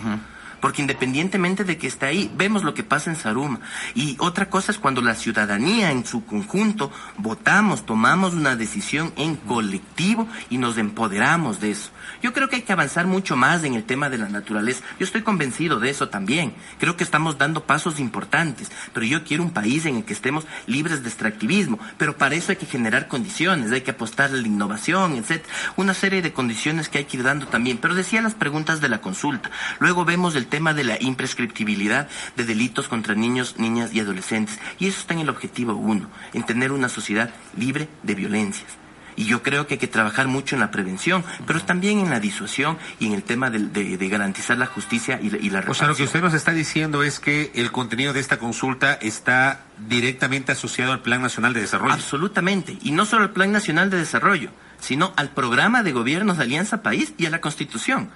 Porque 0.59 0.81
independientemente 0.81 1.63
de 1.63 1.77
que 1.77 1.87
esté 1.87 2.05
ahí, 2.05 2.31
vemos 2.35 2.63
lo 2.63 2.73
que 2.73 2.83
pasa 2.83 3.09
en 3.09 3.15
Saruma. 3.15 3.59
Y 3.93 4.17
otra 4.19 4.49
cosa 4.49 4.71
es 4.71 4.79
cuando 4.79 5.01
la 5.01 5.15
ciudadanía 5.15 5.91
en 5.91 6.05
su 6.05 6.25
conjunto 6.25 6.91
votamos, 7.17 7.85
tomamos 7.85 8.33
una 8.33 8.55
decisión 8.55 9.13
en 9.15 9.35
colectivo 9.35 10.27
y 10.49 10.57
nos 10.57 10.77
empoderamos 10.77 11.59
de 11.59 11.71
eso. 11.71 11.91
Yo 12.21 12.33
creo 12.33 12.49
que 12.49 12.57
hay 12.57 12.61
que 12.61 12.73
avanzar 12.73 13.07
mucho 13.07 13.35
más 13.35 13.63
en 13.63 13.73
el 13.75 13.83
tema 13.83 14.09
de 14.09 14.17
la 14.17 14.29
naturaleza. 14.29 14.83
Yo 14.99 15.05
estoy 15.05 15.21
convencido 15.21 15.79
de 15.79 15.89
eso 15.89 16.09
también. 16.09 16.53
Creo 16.79 16.97
que 16.97 17.03
estamos 17.03 17.37
dando 17.37 17.63
pasos 17.63 17.99
importantes, 17.99 18.71
pero 18.93 19.05
yo 19.05 19.23
quiero 19.23 19.43
un 19.43 19.51
país 19.51 19.85
en 19.85 19.97
el 19.97 20.05
que 20.05 20.13
estemos 20.13 20.45
libres 20.67 21.03
de 21.03 21.09
extractivismo. 21.09 21.79
Pero 21.97 22.17
para 22.17 22.35
eso 22.35 22.51
hay 22.51 22.57
que 22.57 22.65
generar 22.65 23.07
condiciones, 23.07 23.71
hay 23.71 23.81
que 23.81 23.91
apostar 23.91 24.31
a 24.31 24.33
la 24.33 24.47
innovación, 24.47 25.15
etc. 25.15 25.43
Una 25.75 25.93
serie 25.93 26.21
de 26.21 26.33
condiciones 26.33 26.89
que 26.89 26.99
hay 26.99 27.05
que 27.05 27.17
ir 27.17 27.23
dando 27.23 27.47
también. 27.47 27.77
Pero 27.77 27.95
decía 27.95 28.21
las 28.21 28.35
preguntas 28.35 28.81
de 28.81 28.89
la 28.89 29.01
consulta. 29.01 29.51
Luego 29.79 30.05
vemos 30.05 30.35
el 30.35 30.44
tema 30.47 30.73
de 30.73 30.83
la 30.83 31.01
imprescriptibilidad 31.01 32.07
de 32.35 32.45
delitos 32.45 32.87
contra 32.87 33.15
niños, 33.15 33.55
niñas 33.57 33.93
y 33.93 33.99
adolescentes. 33.99 34.59
Y 34.79 34.87
eso 34.87 34.99
está 34.99 35.13
en 35.13 35.21
el 35.21 35.29
objetivo 35.29 35.75
uno, 35.75 36.09
en 36.33 36.43
tener 36.43 36.71
una 36.71 36.89
sociedad 36.89 37.29
libre 37.57 37.87
de 38.03 38.15
violencias. 38.15 38.77
Y 39.17 39.25
yo 39.25 39.41
creo 39.41 39.65
que 39.65 39.75
hay 39.75 39.77
que 39.77 39.87
trabajar 39.87 40.27
mucho 40.27 40.55
en 40.55 40.59
la 40.59 40.71
prevención, 40.71 41.23
pero 41.47 41.61
también 41.61 41.99
en 41.99 42.09
la 42.09 42.19
disuasión 42.19 42.77
y 42.99 43.07
en 43.07 43.13
el 43.13 43.23
tema 43.23 43.49
de, 43.49 44.07
garantizar 44.09 44.57
la 44.57 44.65
justicia 44.65 45.19
y, 45.21 45.27
y 45.27 45.49
la 45.49 45.61
reparación. 45.61 45.69
O 45.69 45.73
sea, 45.73 45.87
lo 45.87 45.95
que 45.95 46.03
usted 46.03 46.21
nos 46.21 46.33
está 46.33 46.51
diciendo 46.51 47.01
es 47.01 47.19
que 47.19 47.51
el 47.55 47.71
contenido 47.71 48.11
de 48.11 48.19
esta 48.19 48.37
consulta 48.37 48.93
está 48.93 49.65
directamente 49.87 50.51
asociado 50.51 50.91
al 50.91 51.01
Plan 51.01 51.21
Nacional 51.21 51.53
de 51.53 51.61
Desarrollo. 51.61 51.93
Absolutamente. 51.93 52.77
Y 52.81 52.91
no 52.91 53.05
solo 53.05 53.23
al 53.23 53.31
Plan 53.31 53.51
Nacional 53.51 53.89
de 53.89 53.97
Desarrollo, 53.97 54.51
sino 54.79 55.13
al 55.15 55.29
programa 55.29 55.81
de 55.83 55.93
gobiernos 55.93 56.37
de 56.37 56.43
Alianza 56.43 56.83
País 56.83 57.13
y 57.17 57.25
a 57.25 57.29
la 57.29 57.41
Constitución. 57.41 58.09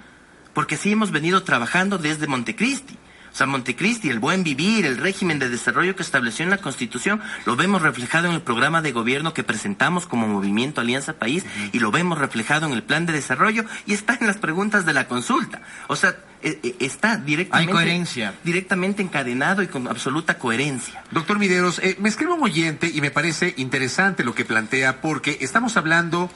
Porque 0.54 0.74
así 0.74 0.92
hemos 0.92 1.10
venido 1.10 1.42
trabajando 1.42 1.98
desde 1.98 2.26
Montecristi. 2.26 2.98
O 3.32 3.36
sea, 3.36 3.46
Montecristi, 3.46 4.10
el 4.10 4.18
buen 4.18 4.42
vivir, 4.42 4.84
el 4.84 4.96
régimen 4.96 5.38
de 5.38 5.48
desarrollo 5.48 5.94
que 5.94 6.02
estableció 6.02 6.44
en 6.44 6.50
la 6.50 6.58
Constitución, 6.58 7.20
lo 7.46 7.56
vemos 7.56 7.82
reflejado 7.82 8.28
en 8.28 8.34
el 8.34 8.42
programa 8.42 8.82
de 8.82 8.92
gobierno 8.92 9.34
que 9.34 9.44
presentamos 9.44 10.06
como 10.06 10.26
Movimiento 10.26 10.80
Alianza 10.80 11.14
País 11.14 11.44
y 11.72 11.78
lo 11.78 11.90
vemos 11.90 12.18
reflejado 12.18 12.66
en 12.66 12.72
el 12.72 12.82
plan 12.82 13.06
de 13.06 13.12
desarrollo 13.12 13.64
y 13.86 13.94
está 13.94 14.18
en 14.20 14.26
las 14.26 14.38
preguntas 14.38 14.84
de 14.84 14.94
la 14.94 15.06
consulta. 15.06 15.62
O 15.86 15.94
sea, 15.94 16.16
e, 16.42 16.58
e, 16.62 16.84
está 16.84 17.18
directamente, 17.18 18.32
directamente 18.42 19.02
encadenado 19.02 19.62
y 19.62 19.68
con 19.68 19.86
absoluta 19.86 20.38
coherencia. 20.38 21.04
Doctor 21.10 21.38
Mideros, 21.38 21.78
eh, 21.80 21.96
me 22.00 22.08
escribe 22.08 22.32
un 22.32 22.42
oyente 22.42 22.90
y 22.92 23.00
me 23.00 23.10
parece 23.10 23.54
interesante 23.58 24.24
lo 24.24 24.34
que 24.34 24.44
plantea 24.44 25.00
porque 25.00 25.38
estamos 25.40 25.76
hablando 25.76 26.30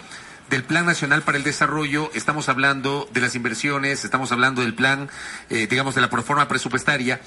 del 0.51 0.63
Plan 0.63 0.87
Nacional 0.87 1.23
para 1.23 1.39
el 1.39 1.45
Desarrollo, 1.45 2.11
estamos 2.15 2.49
hablando 2.49 3.09
de 3.13 3.21
las 3.21 3.35
inversiones, 3.35 4.05
estamos 4.05 4.31
hablando 4.33 4.63
del 4.63 4.75
plan, 4.75 5.09
eh, 5.51 5.67
digamos, 5.67 5.95
de 5.95 6.01
la 6.01 6.11
proforma 6.11 6.49
presupuestaria, 6.49 7.21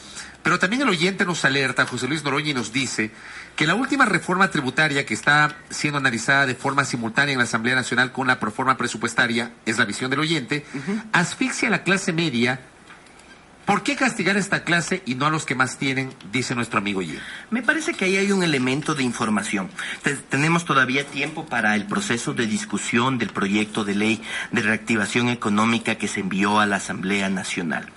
pero 0.44 0.60
también 0.60 0.84
el 0.84 0.90
oyente 0.90 1.26
nos 1.26 1.44
alerta, 1.44 1.86
José 1.86 2.08
Luis 2.08 2.24
Noroña, 2.24 2.52
y 2.52 2.54
nos 2.54 2.72
dice 2.72 3.12
que 3.56 3.68
la 3.68 3.76
última 3.76 4.06
reforma 4.06 4.50
tributaria 4.50 5.06
que 5.06 5.14
está 5.14 5.58
siendo 5.70 5.98
analizada 5.98 6.46
de 6.46 6.56
forma 6.56 6.86
simultánea 6.86 7.34
en 7.34 7.40
la 7.40 7.46
Asamblea 7.46 7.76
Nacional 7.76 8.12
con 8.12 8.28
la 8.28 8.40
proforma 8.40 8.78
presupuestaria, 8.78 9.52
es 9.66 9.78
la 9.78 9.86
visión 9.86 10.12
del 10.12 10.20
oyente, 10.20 10.66
asfixia 11.12 11.68
a 11.70 11.72
la 11.72 11.84
clase 11.84 12.14
media 12.14 12.60
¿Por 13.68 13.84
qué 13.84 13.98
castigar 13.98 14.38
a 14.38 14.40
esta 14.40 14.64
clase 14.64 15.04
y 15.06 15.16
no 15.16 15.26
a 15.26 15.30
los 15.30 15.44
que 15.44 15.54
más 15.54 15.78
tienen? 15.78 16.14
Dice 16.32 16.56
nuestro 16.56 16.80
amigo 16.80 17.02
Yi. 17.02 17.20
Me 17.52 17.62
parece 17.62 17.94
que 17.94 18.06
ahí 18.06 18.16
hay 18.16 18.32
un 18.32 18.42
elemento 18.42 18.96
de 18.96 19.04
información. 19.04 19.70
tenemos 20.30 20.64
todavía 20.64 21.06
tiempo 21.06 21.46
para 21.48 21.76
el 21.76 21.86
proceso 21.86 22.34
de 22.34 22.48
discusión 22.48 23.18
del 23.18 23.32
proyecto 23.32 23.84
de 23.84 23.96
ley 23.96 24.22
de 24.54 24.62
reactivación 24.62 25.28
económica 25.28 25.96
que 25.96 26.08
se 26.08 26.22
envió 26.22 26.62
a 26.62 26.66
la 26.66 26.78
Asamblea 26.78 27.28
Nacional. 27.28 27.90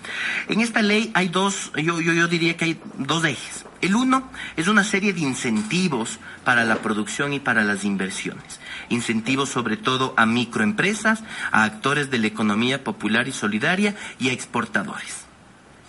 En 0.49 0.61
esta 0.61 0.83
ley 0.83 1.13
hay 1.15 1.29
dos, 1.29 1.71
yo 1.77 2.27
diría 2.27 2.57
que 2.57 2.65
hay 2.65 2.81
dos 2.99 3.25
ejes. 3.25 3.65
El 3.81 3.95
uno 3.95 4.29
es 4.57 4.67
una 4.67 4.83
serie 4.83 5.13
de 5.13 5.21
incentivos 5.21 6.19
para 6.45 6.65
la 6.65 6.83
producción 6.83 7.33
y 7.33 7.39
para 7.39 7.63
las 7.63 7.85
inversiones. 7.85 8.59
Incentivos 8.89 9.51
sobre 9.51 9.77
todo 9.77 10.15
a 10.17 10.27
microempresas, 10.27 11.23
a 11.53 11.63
actores 11.63 12.11
de 12.11 12.19
la 12.19 12.27
economía 12.27 12.83
popular 12.83 13.29
y 13.29 13.33
solidaria 13.33 13.95
y 14.19 14.31
a 14.31 14.33
exportadores. 14.33 15.30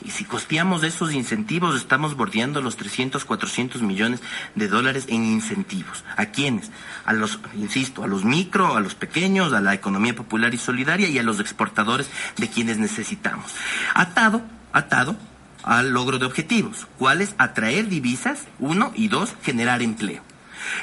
Y 0.03 0.11
si 0.11 0.25
costeamos 0.25 0.83
esos 0.83 1.13
incentivos, 1.13 1.75
estamos 1.75 2.15
bordeando 2.15 2.61
los 2.61 2.75
300, 2.77 3.23
400 3.25 3.81
millones 3.81 4.21
de 4.55 4.67
dólares 4.67 5.05
en 5.07 5.25
incentivos. 5.25 6.03
¿A 6.17 6.27
quiénes? 6.27 6.71
A 7.05 7.13
los, 7.13 7.39
insisto, 7.55 8.03
a 8.03 8.07
los 8.07 8.23
micro, 8.23 8.75
a 8.75 8.81
los 8.81 8.95
pequeños, 8.95 9.53
a 9.53 9.61
la 9.61 9.73
economía 9.73 10.15
popular 10.15 10.53
y 10.53 10.57
solidaria 10.57 11.07
y 11.07 11.19
a 11.19 11.23
los 11.23 11.39
exportadores 11.39 12.09
de 12.37 12.49
quienes 12.49 12.77
necesitamos. 12.77 13.53
Atado, 13.93 14.41
atado 14.73 15.15
al 15.63 15.91
logro 15.91 16.17
de 16.17 16.25
objetivos. 16.25 16.87
¿Cuáles? 16.97 17.35
Atraer 17.37 17.87
divisas, 17.87 18.47
uno, 18.59 18.91
y 18.95 19.07
dos, 19.07 19.35
generar 19.43 19.81
empleo. 19.81 20.30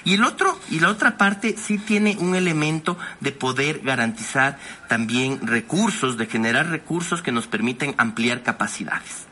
Y 0.05 0.15
el 0.15 0.25
otro, 0.25 0.59
y 0.71 0.81
la 0.81 0.89
otra 0.89 1.17
parte 1.17 1.57
sí 1.57 1.79
tiene 1.79 2.17
un 2.19 2.35
elemento 2.35 2.99
de 3.21 3.33
poder 3.33 3.81
garantizar 3.81 4.59
también 4.89 5.47
recursos, 5.47 6.17
de 6.17 6.27
generar 6.27 6.69
recursos 6.69 7.23
que 7.23 7.33
nos 7.33 7.47
permiten 7.47 7.95
ampliar 7.99 8.43
capacidades 8.43 9.29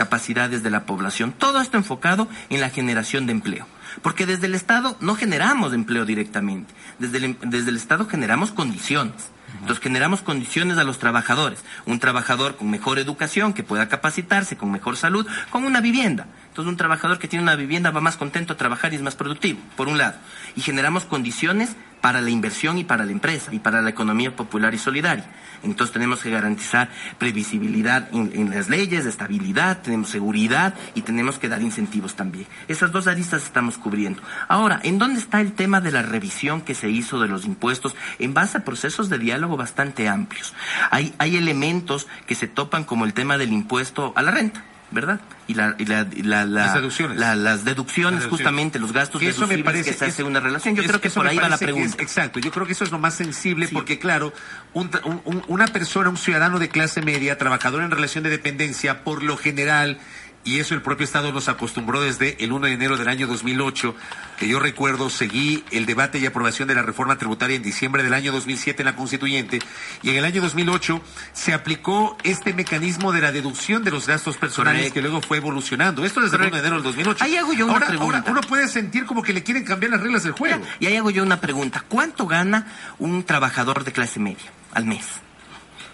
capacidades 0.00 0.62
de 0.62 0.70
la 0.70 0.86
población. 0.86 1.34
Todo 1.36 1.60
esto 1.60 1.76
enfocado 1.76 2.26
en 2.48 2.62
la 2.62 2.70
generación 2.70 3.26
de 3.26 3.32
empleo. 3.32 3.66
Porque 4.00 4.24
desde 4.24 4.46
el 4.46 4.54
Estado 4.54 4.96
no 5.00 5.14
generamos 5.14 5.74
empleo 5.74 6.06
directamente. 6.06 6.72
Desde 6.98 7.18
el, 7.18 7.36
desde 7.42 7.68
el 7.68 7.76
Estado 7.76 8.06
generamos 8.06 8.50
condiciones. 8.50 9.28
Entonces 9.54 9.82
generamos 9.82 10.22
condiciones 10.22 10.78
a 10.78 10.84
los 10.84 10.98
trabajadores. 10.98 11.64
Un 11.86 11.98
trabajador 11.98 12.56
con 12.56 12.70
mejor 12.70 12.98
educación, 12.98 13.52
que 13.52 13.62
pueda 13.62 13.88
capacitarse, 13.88 14.56
con 14.56 14.70
mejor 14.70 14.96
salud, 14.96 15.26
con 15.50 15.64
una 15.64 15.80
vivienda. 15.80 16.26
Entonces 16.48 16.70
un 16.70 16.76
trabajador 16.76 17.18
que 17.18 17.28
tiene 17.28 17.42
una 17.42 17.56
vivienda 17.56 17.90
va 17.90 18.00
más 18.00 18.16
contento 18.16 18.52
a 18.54 18.56
trabajar 18.56 18.92
y 18.92 18.96
es 18.96 19.02
más 19.02 19.16
productivo, 19.16 19.60
por 19.76 19.88
un 19.88 19.98
lado. 19.98 20.14
Y 20.56 20.62
generamos 20.62 21.04
condiciones 21.04 21.76
para 22.00 22.20
la 22.20 22.30
inversión 22.30 22.78
y 22.78 22.84
para 22.84 23.04
la 23.04 23.12
empresa 23.12 23.52
y 23.54 23.58
para 23.58 23.82
la 23.82 23.90
economía 23.90 24.34
popular 24.34 24.74
y 24.74 24.78
solidaria. 24.78 25.26
Entonces 25.62 25.92
tenemos 25.92 26.22
que 26.22 26.30
garantizar 26.30 26.88
previsibilidad 27.18 28.08
en, 28.12 28.50
las 28.50 28.68
leyes, 28.68 29.04
estabilidad, 29.04 29.82
tenemos 29.82 30.08
seguridad 30.08 30.74
y 30.94 31.02
tenemos 31.02 31.38
que 31.38 31.48
dar 31.48 31.60
incentivos 31.60 32.14
también. 32.14 32.46
Esas 32.68 32.92
dos 32.92 33.06
aristas 33.06 33.42
estamos 33.42 33.76
cubriendo. 33.76 34.22
Ahora, 34.48 34.80
¿en 34.82 34.98
dónde 34.98 35.20
está 35.20 35.40
el 35.40 35.52
tema 35.52 35.80
de 35.80 35.92
la 35.92 36.02
revisión 36.02 36.62
que 36.62 36.74
se 36.74 36.88
hizo 36.88 37.20
de 37.20 37.28
los 37.28 37.44
impuestos 37.44 37.94
en 38.18 38.32
base 38.34 38.58
a 38.58 38.64
procesos 38.64 39.08
de 39.08 39.18
diálogo 39.18 39.56
bastante 39.56 40.08
amplios? 40.08 40.54
Hay, 40.90 41.14
hay 41.18 41.36
elementos 41.36 42.06
que 42.26 42.34
se 42.34 42.48
topan 42.48 42.84
como 42.84 43.04
el 43.04 43.12
tema 43.12 43.36
del 43.36 43.52
impuesto 43.52 44.12
a 44.16 44.22
la 44.22 44.30
renta 44.30 44.64
¿verdad? 44.90 45.20
Y, 45.46 45.54
la, 45.54 45.74
y, 45.78 45.84
la, 45.84 46.06
la, 46.22 46.44
las 46.44 46.74
deducciones, 46.74 47.18
las 47.18 47.64
deducciones 47.64 48.24
justamente, 48.26 48.78
los 48.78 48.92
gastos 48.92 49.22
eso 49.22 49.46
me 49.46 49.58
parece, 49.58 49.90
que 49.90 49.96
se 49.96 50.06
hace 50.06 50.22
una 50.22 50.40
relación. 50.40 50.74
Yo 50.74 50.82
creo 50.82 51.00
que 51.00 51.10
por 51.10 51.26
ahí 51.26 51.36
va 51.36 51.48
la 51.48 51.58
pregunta. 51.58 52.02
exacto, 52.02 52.40
yo 52.40 52.50
creo 52.50 52.66
que 52.66 52.72
eso 52.72 52.84
es 52.84 52.90
lo 52.90 52.98
más 52.98 53.14
sensible 53.14 53.68
porque, 53.68 53.98
claro, 53.98 54.32
un, 54.72 54.90
un, 55.24 55.42
una 55.48 55.66
persona, 55.66 56.08
un 56.08 56.16
ciudadano 56.16 56.58
de 56.58 56.68
clase 56.68 57.02
media, 57.02 57.38
trabajador 57.38 57.82
en 57.82 57.90
relación 57.90 58.24
de 58.24 58.30
dependencia, 58.30 59.04
por 59.04 59.22
lo 59.22 59.36
general 59.36 59.98
y 60.44 60.58
eso 60.58 60.74
el 60.74 60.82
propio 60.82 61.04
Estado 61.04 61.32
nos 61.32 61.48
acostumbró 61.48 62.00
desde 62.00 62.42
el 62.42 62.52
1 62.52 62.66
de 62.66 62.72
enero 62.72 62.96
del 62.96 63.08
año 63.08 63.26
2008, 63.26 63.94
que 64.38 64.48
yo 64.48 64.58
recuerdo, 64.58 65.10
seguí 65.10 65.64
el 65.70 65.86
debate 65.86 66.18
y 66.18 66.26
aprobación 66.26 66.66
de 66.68 66.74
la 66.74 66.82
reforma 66.82 67.18
tributaria 67.18 67.56
en 67.56 67.62
diciembre 67.62 68.02
del 68.02 68.14
año 68.14 68.32
2007 68.32 68.82
en 68.82 68.86
la 68.86 68.96
Constituyente, 68.96 69.58
y 70.02 70.10
en 70.10 70.16
el 70.16 70.24
año 70.24 70.40
2008 70.40 71.00
se 71.32 71.52
aplicó 71.52 72.16
este 72.24 72.54
mecanismo 72.54 73.12
de 73.12 73.20
la 73.20 73.32
deducción 73.32 73.84
de 73.84 73.90
los 73.90 74.06
gastos 74.06 74.36
personales 74.36 74.92
que 74.92 75.02
luego 75.02 75.20
fue 75.20 75.36
evolucionando. 75.36 76.04
Esto 76.04 76.20
desde 76.20 76.36
el 76.36 76.42
1 76.42 76.52
de 76.52 76.58
enero 76.58 76.74
del 76.76 76.84
2008. 76.84 77.24
Ahí 77.24 77.36
hago 77.36 77.52
yo 77.52 77.66
una 77.66 77.86
pregunta. 77.86 78.24
uno 78.26 78.40
puede 78.40 78.68
sentir 78.68 79.04
como 79.06 79.22
que 79.22 79.32
le 79.32 79.42
quieren 79.42 79.64
cambiar 79.64 79.92
las 79.92 80.00
reglas 80.00 80.22
del 80.22 80.32
juego. 80.32 80.64
Y 80.78 80.86
ahí 80.86 80.96
hago 80.96 81.10
yo 81.10 81.22
una 81.22 81.40
pregunta. 81.40 81.84
¿Cuánto 81.88 82.26
gana 82.26 82.66
un 82.98 83.24
trabajador 83.24 83.84
de 83.84 83.92
clase 83.92 84.20
media 84.20 84.50
al 84.72 84.86
mes? 84.86 85.04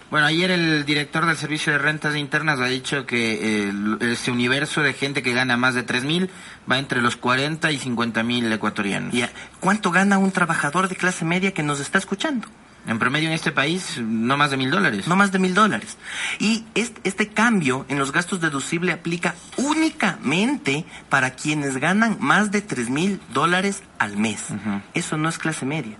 Bueno, 0.09 0.25
ayer 0.25 0.51
el 0.51 0.85
director 0.85 1.25
del 1.25 1.35
Servicio 1.35 1.73
de 1.73 1.79
Rentas 1.79 2.15
Internas 2.15 2.59
ha 2.59 2.65
dicho 2.67 3.05
que 3.05 3.69
ese 3.99 4.31
universo 4.31 4.81
de 4.81 4.93
gente 4.93 5.21
que 5.21 5.33
gana 5.33 5.57
más 5.57 5.75
de 5.75 5.83
tres 5.83 6.05
mil 6.05 6.29
va 6.69 6.79
entre 6.79 7.01
los 7.01 7.17
40 7.17 7.69
y 7.71 7.77
50 7.77 8.23
mil 8.23 8.51
ecuatorianos. 8.51 9.13
¿Y 9.13 9.25
cuánto 9.59 9.91
gana 9.91 10.17
un 10.17 10.31
trabajador 10.31 10.87
de 10.87 10.95
clase 10.95 11.25
media 11.25 11.53
que 11.53 11.61
nos 11.61 11.81
está 11.81 11.97
escuchando? 11.97 12.47
En 12.87 12.99
promedio 12.99 13.27
en 13.27 13.33
este 13.33 13.51
país, 13.51 13.99
no 13.99 14.37
más 14.37 14.49
de 14.49 14.55
mil 14.55 14.71
dólares. 14.71 15.09
No 15.09 15.17
más 15.17 15.33
de 15.33 15.39
mil 15.39 15.53
dólares. 15.53 15.97
Y 16.39 16.63
este, 16.73 17.01
este, 17.03 17.27
cambio 17.27 17.85
en 17.89 17.99
los 17.99 18.13
gastos 18.13 18.39
deducibles 18.39 18.95
aplica 18.95 19.35
únicamente 19.57 20.85
para 21.09 21.31
quienes 21.31 21.75
ganan 21.77 22.15
más 22.21 22.49
de 22.49 22.61
tres 22.61 22.89
mil 22.89 23.19
dólares 23.33 23.83
al 23.99 24.15
mes. 24.15 24.45
Eso 24.93 25.17
no 25.17 25.27
es 25.27 25.37
clase 25.37 25.65
media. 25.65 25.97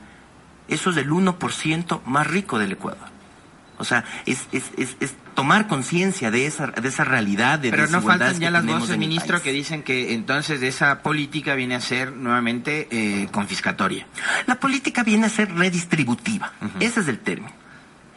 Eso 0.69 0.91
es 0.91 0.97
el 0.97 1.09
1% 1.09 2.01
más 2.05 2.27
rico 2.27 2.57
del 2.57 2.71
Ecuador. 2.71 3.16
O 3.79 3.85
sea, 3.85 4.03
es, 4.25 4.47
es, 4.51 4.63
es, 4.75 5.15
tomar 5.35 5.67
conciencia 5.67 6.31
de 6.31 6.47
esa, 6.47 6.67
de 6.67 6.87
esa 6.87 7.03
realidad 7.03 7.59
de 7.59 7.69
Pero 7.69 7.87
no 7.87 8.01
faltan 8.01 8.39
ya 8.39 8.49
las 8.49 8.65
voces, 8.65 8.97
ministro, 8.97 9.41
que 9.41 9.51
dicen 9.51 9.83
que 9.83 10.13
entonces 10.13 10.61
esa 10.63 11.03
política 11.03 11.53
viene 11.53 11.75
a 11.75 11.81
ser 11.81 12.11
nuevamente 12.13 12.87
eh, 12.89 13.27
confiscatoria. 13.31 14.07
La 14.47 14.55
política 14.55 15.03
viene 15.03 15.27
a 15.27 15.29
ser 15.29 15.53
redistributiva. 15.53 16.53
Ese 16.79 17.01
es 17.01 17.07
el 17.07 17.19
término. 17.19 17.53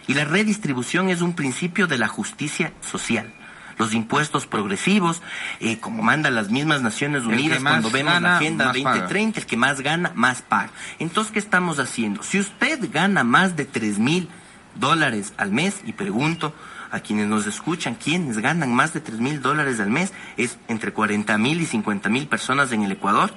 Y 0.07 0.15
la 0.15 0.25
redistribución 0.25 1.11
es 1.11 1.21
un 1.21 1.35
principio 1.35 1.87
de 1.87 1.99
la 1.99 2.09
justicia 2.09 2.73
social 2.81 3.33
los 3.81 3.95
impuestos 3.95 4.47
progresivos, 4.47 5.23
eh, 5.59 5.79
como 5.79 6.03
mandan 6.03 6.35
las 6.35 6.51
mismas 6.51 6.83
Naciones 6.83 7.25
Unidas 7.25 7.63
cuando 7.63 7.91
vemos 7.91 8.21
la 8.21 8.37
Agenda 8.37 8.67
2030, 8.67 9.41
el 9.41 9.47
que 9.47 9.57
más 9.57 9.81
gana, 9.81 10.13
más 10.15 10.43
paga. 10.43 10.71
Entonces, 10.99 11.33
¿qué 11.33 11.39
estamos 11.39 11.79
haciendo? 11.79 12.23
Si 12.23 12.39
usted 12.39 12.79
gana 12.93 13.25
más 13.25 13.57
de 13.57 13.65
tres 13.65 13.99
mil 13.99 14.29
dólares 14.77 15.33
al 15.37 15.53
mes 15.53 15.81
y 15.85 15.93
pregunto 15.93 16.55
a 16.91 17.01
quienes 17.01 17.27
nos 17.29 17.47
escuchan, 17.47 17.95
quienes 17.95 18.39
ganan 18.39 18.75
más 18.75 18.93
de 18.93 19.01
tres 19.01 19.21
mil 19.21 19.41
dólares 19.41 19.81
al 19.81 19.91
mes, 19.91 20.13
es 20.37 20.59
entre 20.69 20.93
40 20.93 21.39
mil 21.39 21.61
y 21.61 21.67
50 21.67 22.09
mil 22.09 22.27
personas 22.27 22.73
en 22.73 22.83
el 22.83 22.93
Ecuador. 22.93 23.33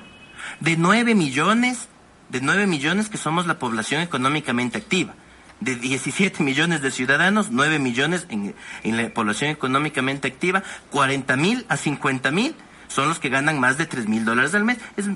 De 0.60 0.76
9 0.76 1.16
millones, 1.16 1.88
de 2.30 2.42
9 2.42 2.68
millones 2.68 3.10
que 3.10 3.18
somos 3.18 3.48
la 3.48 3.60
población 3.60 4.02
económicamente 4.02 4.78
activa. 4.78 5.14
De 5.60 5.76
17 5.76 6.44
millones 6.44 6.82
de 6.82 6.92
ciudadanos, 6.92 7.52
9 7.52 7.80
millones 7.80 8.28
en, 8.30 8.56
la 8.84 9.10
población 9.10 9.52
económicamente 9.52 10.28
activa, 10.28 10.64
40 10.90 11.36
mil 11.38 11.66
a 11.70 11.78
50 11.78 12.32
mil 12.32 12.56
son 12.88 13.08
los 13.08 13.18
que 13.18 13.30
ganan 13.30 13.60
más 13.60 13.80
de 13.80 13.88
tres 13.88 14.08
mil 14.08 14.24
dólares 14.24 14.54
al 14.54 14.66
mes. 14.66 14.78
Es, 14.98 15.08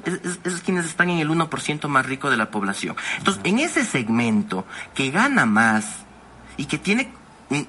esos 0.43 0.61
quienes 0.61 0.85
están 0.85 1.11
en 1.11 1.19
el 1.19 1.29
1% 1.29 1.87
más 1.87 2.05
rico 2.07 2.31
de 2.31 2.37
la 2.37 2.49
población. 2.49 2.95
Entonces, 3.19 3.39
en 3.45 3.59
ese 3.59 3.85
segmento 3.85 4.65
que 4.95 5.11
gana 5.11 5.45
más, 5.45 6.06
y 6.57 6.65
que 6.65 6.77
tiene 6.77 7.11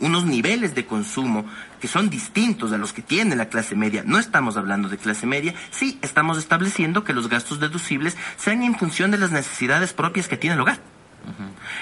unos 0.00 0.24
niveles 0.24 0.74
de 0.74 0.86
consumo 0.86 1.44
que 1.80 1.88
son 1.88 2.10
distintos 2.10 2.72
a 2.72 2.78
los 2.78 2.92
que 2.92 3.02
tiene 3.02 3.36
la 3.36 3.48
clase 3.48 3.76
media. 3.76 4.02
No 4.04 4.18
estamos 4.18 4.56
hablando 4.56 4.88
de 4.88 4.98
clase 4.98 5.26
media, 5.26 5.54
sí 5.70 5.98
estamos 6.02 6.38
estableciendo 6.38 7.04
que 7.04 7.12
los 7.12 7.28
gastos 7.28 7.60
deducibles 7.60 8.16
sean 8.36 8.62
en 8.62 8.74
función 8.74 9.10
de 9.10 9.18
las 9.18 9.30
necesidades 9.30 9.92
propias 9.92 10.26
que 10.26 10.36
tiene 10.36 10.54
el 10.54 10.60
hogar. 10.62 10.80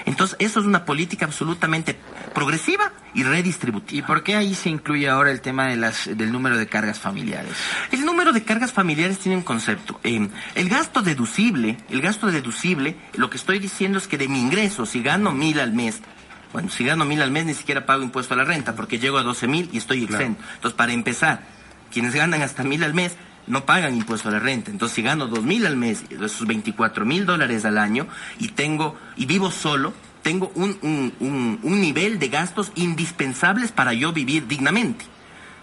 Entonces, 0.05 0.35
eso 0.39 0.59
es 0.59 0.65
una 0.65 0.83
política 0.83 1.25
absolutamente 1.25 1.97
progresiva 2.33 2.91
y 3.13 3.23
redistributiva. 3.23 3.99
¿Y 3.99 4.01
por 4.01 4.23
qué 4.23 4.35
ahí 4.35 4.53
se 4.55 4.69
incluye 4.69 5.07
ahora 5.07 5.31
el 5.31 5.41
tema 5.41 5.67
de 5.67 5.77
las, 5.77 6.05
del 6.05 6.31
número 6.31 6.57
de 6.57 6.67
cargas 6.67 6.99
familiares? 6.99 7.53
El 7.91 8.05
número 8.05 8.33
de 8.33 8.43
cargas 8.43 8.73
familiares 8.73 9.19
tiene 9.19 9.37
un 9.37 9.43
concepto. 9.43 9.99
Eh, 10.03 10.27
el 10.55 10.69
gasto 10.69 11.01
deducible, 11.01 11.77
el 11.89 12.01
gasto 12.01 12.27
deducible, 12.27 12.95
lo 13.15 13.29
que 13.29 13.37
estoy 13.37 13.59
diciendo 13.59 13.97
es 13.97 14.07
que 14.07 14.17
de 14.17 14.27
mi 14.27 14.41
ingreso, 14.41 14.85
si 14.85 15.01
gano 15.01 15.31
mil 15.31 15.59
al 15.59 15.73
mes, 15.73 16.01
bueno, 16.53 16.69
si 16.69 16.85
gano 16.85 17.05
mil 17.05 17.21
al 17.21 17.31
mes 17.31 17.45
ni 17.45 17.53
siquiera 17.53 17.85
pago 17.85 18.03
impuesto 18.03 18.33
a 18.33 18.37
la 18.37 18.43
renta 18.43 18.75
porque 18.75 18.99
llego 18.99 19.17
a 19.17 19.23
doce 19.23 19.47
mil 19.47 19.69
y 19.71 19.77
estoy 19.77 20.03
exento. 20.03 20.41
Entonces, 20.55 20.77
para 20.77 20.93
empezar, 20.93 21.41
quienes 21.91 22.13
ganan 22.13 22.41
hasta 22.41 22.63
mil 22.63 22.83
al 22.83 22.93
mes 22.93 23.15
no 23.47 23.65
pagan 23.65 23.95
impuesto 23.95 24.29
a 24.29 24.31
la 24.33 24.39
renta. 24.39 24.71
Entonces, 24.71 24.95
si 24.95 25.01
gano 25.01 25.27
dos 25.27 25.43
mil 25.43 25.65
al 25.65 25.77
mes, 25.77 26.03
esos 26.09 26.45
24 26.45 27.05
mil 27.05 27.25
dólares 27.25 27.65
al 27.65 27.77
año 27.77 28.07
y 28.39 28.49
tengo 28.49 28.97
y 29.15 29.25
vivo 29.25 29.51
solo, 29.51 29.93
tengo 30.21 30.51
un, 30.55 30.77
un, 30.81 31.59
un, 31.63 31.81
nivel 31.81 32.19
de 32.19 32.27
gastos 32.27 32.71
indispensables 32.75 33.71
para 33.71 33.93
yo 33.93 34.11
vivir 34.11 34.47
dignamente. 34.47 35.05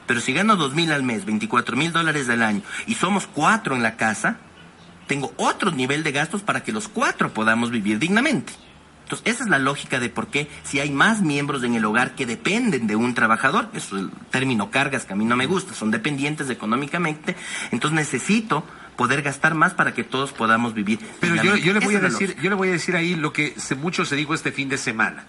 Pero 0.06 0.20
si 0.20 0.32
gano 0.32 0.56
dos 0.56 0.74
mil 0.74 0.92
al 0.92 1.02
mes, 1.02 1.24
24 1.24 1.76
mil 1.76 1.92
dólares 1.92 2.28
al 2.28 2.42
año 2.42 2.62
y 2.86 2.94
somos 2.94 3.26
cuatro 3.26 3.74
en 3.74 3.82
la 3.82 3.96
casa, 3.96 4.38
tengo 5.06 5.32
otro 5.36 5.70
nivel 5.70 6.02
de 6.02 6.12
gastos 6.12 6.42
para 6.42 6.62
que 6.62 6.72
los 6.72 6.88
cuatro 6.88 7.32
podamos 7.32 7.70
vivir 7.70 7.98
dignamente. 7.98 8.52
Entonces, 9.04 9.34
esa 9.34 9.44
es 9.44 9.50
la 9.50 9.58
lógica 9.58 10.00
de 10.00 10.08
por 10.08 10.28
qué 10.28 10.48
si 10.64 10.80
hay 10.80 10.90
más 10.90 11.20
miembros 11.20 11.62
en 11.62 11.74
el 11.74 11.84
hogar 11.84 12.14
que 12.14 12.26
dependen 12.26 12.86
de 12.86 12.96
un 12.96 13.14
trabajador, 13.14 13.68
eso 13.74 13.96
es 13.96 14.02
el 14.04 14.10
término 14.30 14.70
cargas 14.70 15.04
que 15.04 15.12
a 15.12 15.16
mí 15.16 15.24
no 15.24 15.36
me 15.36 15.46
gusta, 15.46 15.74
son 15.74 15.90
dependientes 15.90 16.48
económicamente, 16.48 17.36
entonces 17.70 17.94
necesito 17.94 18.64
poder 18.96 19.22
gastar 19.22 19.54
más 19.54 19.74
para 19.74 19.92
que 19.92 20.04
todos 20.04 20.32
podamos 20.32 20.72
vivir. 20.72 21.00
Pero 21.20 21.36
yo, 21.36 21.72
le 21.72 21.80
voy 21.80 21.96
a 21.96 22.00
decir, 22.00 22.36
yo 22.40 22.48
le 22.48 22.56
voy 22.56 22.68
a 22.68 22.72
decir 22.72 22.96
ahí 22.96 23.14
lo 23.14 23.32
que 23.32 23.54
mucho 23.78 24.04
se 24.04 24.16
dijo 24.16 24.32
este 24.32 24.52
fin 24.52 24.68
de 24.70 24.78
semana, 24.78 25.24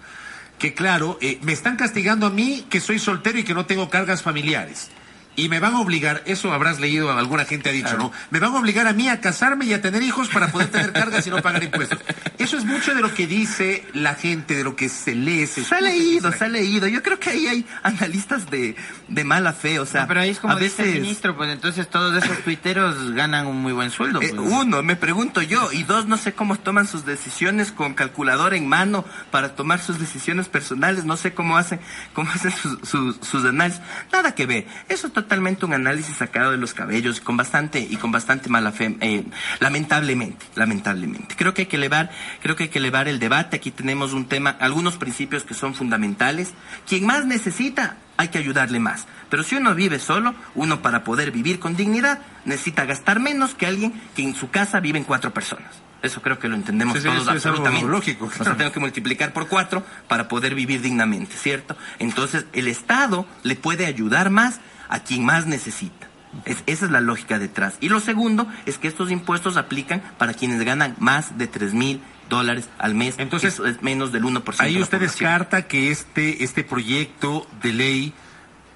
que 0.58 0.72
claro, 0.72 1.18
eh, 1.20 1.38
me 1.42 1.52
están 1.52 1.76
castigando 1.76 2.26
a 2.26 2.30
mí 2.30 2.66
que 2.70 2.80
soy 2.80 2.98
soltero 2.98 3.38
y 3.38 3.44
que 3.44 3.54
no 3.54 3.66
tengo 3.66 3.90
cargas 3.90 4.22
familiares 4.22 4.90
y 5.36 5.50
me 5.50 5.60
van 5.60 5.74
a 5.74 5.80
obligar, 5.80 6.22
eso 6.24 6.52
habrás 6.52 6.80
leído, 6.80 7.12
alguna 7.12 7.44
gente 7.44 7.68
ha 7.68 7.72
dicho, 7.72 7.96
¿no? 7.98 8.10
Me 8.30 8.40
van 8.40 8.54
a 8.54 8.58
obligar 8.58 8.86
a 8.86 8.94
mí 8.94 9.08
a 9.08 9.20
casarme 9.20 9.66
y 9.66 9.74
a 9.74 9.82
tener 9.82 10.02
hijos 10.02 10.28
para 10.28 10.50
poder 10.50 10.68
tener 10.68 10.92
cargas 10.92 11.26
y 11.26 11.30
no 11.30 11.42
pagar 11.42 11.62
impuestos. 11.62 11.98
Eso 12.38 12.56
es 12.56 12.64
mucho 12.64 12.94
de 12.94 13.02
lo 13.02 13.12
que 13.12 13.26
dice 13.26 13.84
la 13.92 14.14
gente, 14.14 14.54
de 14.54 14.64
lo 14.64 14.76
que 14.76 14.88
se 14.88 15.14
lee. 15.14 15.46
Se, 15.46 15.62
ha 15.74 15.80
leído, 15.80 16.32
se 16.32 16.44
ha 16.44 16.48
leído. 16.48 16.88
Yo 16.88 17.02
creo 17.02 17.20
que 17.20 17.30
ahí 17.30 17.46
hay 17.46 17.66
analistas 17.82 18.50
de, 18.50 18.76
de 19.08 19.24
mala 19.24 19.52
fe, 19.52 19.78
o 19.78 19.86
sea. 19.86 20.06
pero 20.06 20.20
ahí 20.20 20.30
es 20.30 20.40
como 20.40 20.54
a 20.54 20.58
dice 20.58 20.82
veces... 20.82 21.00
ministro, 21.00 21.36
pues 21.36 21.50
entonces 21.50 21.88
todos 21.88 22.22
esos 22.22 22.38
tuiteros 22.38 23.12
ganan 23.12 23.46
un 23.46 23.60
muy 23.60 23.72
buen 23.72 23.90
sueldo. 23.90 24.22
Eh, 24.22 24.32
pues. 24.34 24.50
uno, 24.50 24.82
me 24.82 24.96
pregunto 24.96 25.42
yo, 25.42 25.70
y 25.70 25.82
dos, 25.82 26.06
no 26.06 26.16
sé 26.16 26.32
cómo 26.32 26.56
toman 26.56 26.88
sus 26.88 27.04
decisiones 27.04 27.72
con 27.72 27.92
calculadora 27.92 28.56
en 28.56 28.66
mano 28.66 29.04
para 29.30 29.54
tomar 29.54 29.80
sus 29.80 29.98
decisiones 29.98 30.48
personales, 30.48 31.04
no 31.04 31.18
sé 31.18 31.34
cómo 31.34 31.58
hacen, 31.58 31.78
cómo 32.14 32.30
hacen 32.30 32.52
sus, 32.52 32.88
sus, 32.88 33.16
sus 33.16 33.44
análisis. 33.44 33.82
Nada 34.12 34.34
que 34.34 34.46
ver. 34.46 34.66
Eso 34.88 35.08
está 35.08 35.25
totalmente 35.26 35.66
un 35.66 35.72
análisis 35.72 36.16
sacado 36.16 36.52
de 36.52 36.56
los 36.56 36.72
cabellos 36.72 37.20
con 37.20 37.36
bastante 37.36 37.80
y 37.80 37.96
con 37.96 38.12
bastante 38.12 38.48
mala 38.48 38.70
fe, 38.70 38.96
eh, 39.00 39.24
lamentablemente, 39.58 40.46
lamentablemente. 40.54 41.34
Creo 41.36 41.52
que 41.52 41.62
hay 41.62 41.66
que 41.66 41.76
elevar, 41.76 42.10
creo 42.42 42.54
que 42.54 42.64
hay 42.64 42.68
que 42.68 42.78
elevar 42.78 43.08
el 43.08 43.18
debate. 43.18 43.56
Aquí 43.56 43.72
tenemos 43.72 44.12
un 44.12 44.26
tema, 44.26 44.50
algunos 44.60 44.96
principios 44.96 45.42
que 45.42 45.54
son 45.54 45.74
fundamentales. 45.74 46.54
Quien 46.88 47.06
más 47.06 47.26
necesita, 47.26 47.96
hay 48.16 48.28
que 48.28 48.38
ayudarle 48.38 48.78
más. 48.78 49.08
Pero 49.28 49.42
si 49.42 49.56
uno 49.56 49.74
vive 49.74 49.98
solo, 49.98 50.36
uno 50.54 50.80
para 50.80 51.02
poder 51.02 51.32
vivir 51.32 51.58
con 51.58 51.74
dignidad 51.74 52.20
necesita 52.44 52.84
gastar 52.84 53.18
menos 53.18 53.54
que 53.54 53.66
alguien 53.66 54.00
que 54.14 54.22
en 54.22 54.36
su 54.36 54.50
casa 54.50 54.78
viven 54.78 55.02
cuatro 55.02 55.34
personas. 55.34 55.82
Eso 56.02 56.22
creo 56.22 56.38
que 56.38 56.46
lo 56.46 56.54
entendemos 56.54 57.02
todos 57.02 57.26
absolutamente. 57.26 57.88
lógico. 57.88 58.30
O 58.38 58.44
sea, 58.44 58.56
tengo 58.56 58.70
que 58.70 58.78
multiplicar 58.78 59.32
por 59.32 59.48
cuatro 59.48 59.84
para 60.06 60.28
poder 60.28 60.54
vivir 60.54 60.80
dignamente, 60.80 61.34
¿cierto? 61.36 61.76
Entonces, 61.98 62.46
el 62.52 62.68
Estado 62.68 63.26
le 63.42 63.56
puede 63.56 63.86
ayudar 63.86 64.30
más 64.30 64.60
a 64.88 65.00
quien 65.00 65.24
más 65.24 65.46
necesita. 65.46 66.08
esa 66.44 66.84
es 66.84 66.90
la 66.90 67.00
lógica 67.00 67.38
detrás. 67.38 67.74
Y 67.80 67.88
lo 67.88 68.00
segundo 68.00 68.46
es 68.66 68.78
que 68.78 68.88
estos 68.88 69.10
impuestos 69.10 69.56
aplican 69.56 70.02
para 70.18 70.34
quienes 70.34 70.62
ganan 70.62 70.94
más 70.98 71.38
de 71.38 71.46
tres 71.46 71.72
mil 71.72 72.00
dólares 72.28 72.68
al 72.78 72.94
mes. 72.94 73.14
Entonces, 73.18 73.60
es 73.60 73.82
menos 73.82 74.12
del 74.12 74.24
1%. 74.24 74.54
Ahí 74.58 74.74
de 74.74 74.82
usted 74.82 74.98
la 75.00 75.06
población. 75.06 75.30
descarta 75.30 75.66
que 75.66 75.90
este, 75.90 76.44
este 76.44 76.64
proyecto 76.64 77.46
de 77.62 77.72
ley 77.72 78.14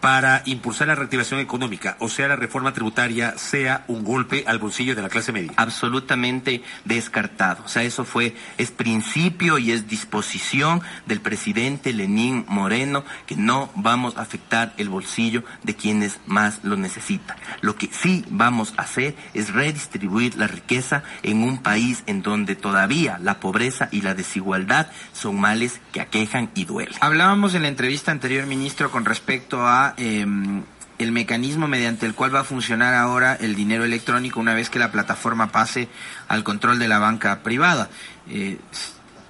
para 0.01 0.43
impulsar 0.47 0.89
la 0.89 0.95
reactivación 0.95 1.41
económica, 1.41 1.97
o 1.99 2.09
sea, 2.09 2.29
la 2.29 2.37
reforma 2.37 2.73
tributaria, 2.73 3.37
sea 3.37 3.85
un 3.87 4.05
golpe 4.05 4.45
al 4.47 4.59
bolsillo 4.59 4.95
de 4.95 5.03
la 5.03 5.09
clase 5.09 5.33
media. 5.33 5.53
absolutamente 5.57 6.63
descartado. 6.85 7.63
O 7.65 7.69
sea, 7.69 7.83
eso 7.83 8.05
fue, 8.05 8.35
es 8.59 8.71
principio 8.71 9.59
y 9.59 9.73
es 9.73 9.89
disposición 9.89 10.83
del 11.07 11.21
presidente 11.21 11.93
Lenín 11.93 12.45
Moreno 12.49 13.05
que 13.27 13.37
no 13.37 13.71
vamos 13.75 14.17
a 14.17 14.23
afectar 14.23 14.73
el 14.77 14.89
bolsillo 14.89 15.45
de 15.63 15.77
quienes 15.77 16.21
más 16.27 16.61
lo 16.63 16.77
necesitan. 16.77 17.37
Lo 17.61 17.77
que 17.77 17.91
sí 17.93 18.25
vamos 18.31 18.75
a 18.77 18.83
hacer 18.83 19.15
es 19.35 19.53
redistribuir 19.53 20.37
la 20.37 20.47
riqueza 20.47 21.03
en 21.23 21.43
un 21.43 21.59
país 21.59 22.03
en 22.07 22.23
donde 22.23 22.57
todavía 22.57 23.19
la 23.19 23.41
pobreza 23.41 23.89
y 23.91 24.03
la 24.03 24.15
desigualdad 24.15 24.89
son 25.13 25.41
males 25.41 25.81
que 25.93 26.01
aquejan 26.01 26.51
y 26.55 26.65
duelen. 26.65 26.95
Hablábamos 27.01 27.55
en 27.55 27.63
la 27.63 27.69
entrevista 27.69 28.13
anterior, 28.13 28.47
ministro, 28.47 28.91
con 28.91 29.05
respecto 29.05 29.67
a 29.67 29.90
eh, 29.97 30.27
el 31.01 31.13
mecanismo 31.13 31.67
mediante 31.67 32.05
el 32.05 32.15
cual 32.15 32.35
va 32.35 32.41
a 32.41 32.45
funcionar 32.45 32.95
ahora 32.95 33.35
el 33.35 33.55
dinero 33.55 33.85
electrónico 33.85 34.39
una 34.39 34.53
vez 34.53 34.69
que 34.69 34.79
la 34.79 34.93
plataforma 34.93 35.51
pase 35.51 35.89
al 36.29 36.45
control 36.45 36.79
de 36.79 36.89
la 36.89 36.99
banca 36.99 37.43
privada. 37.43 37.89
Eh, 38.29 38.59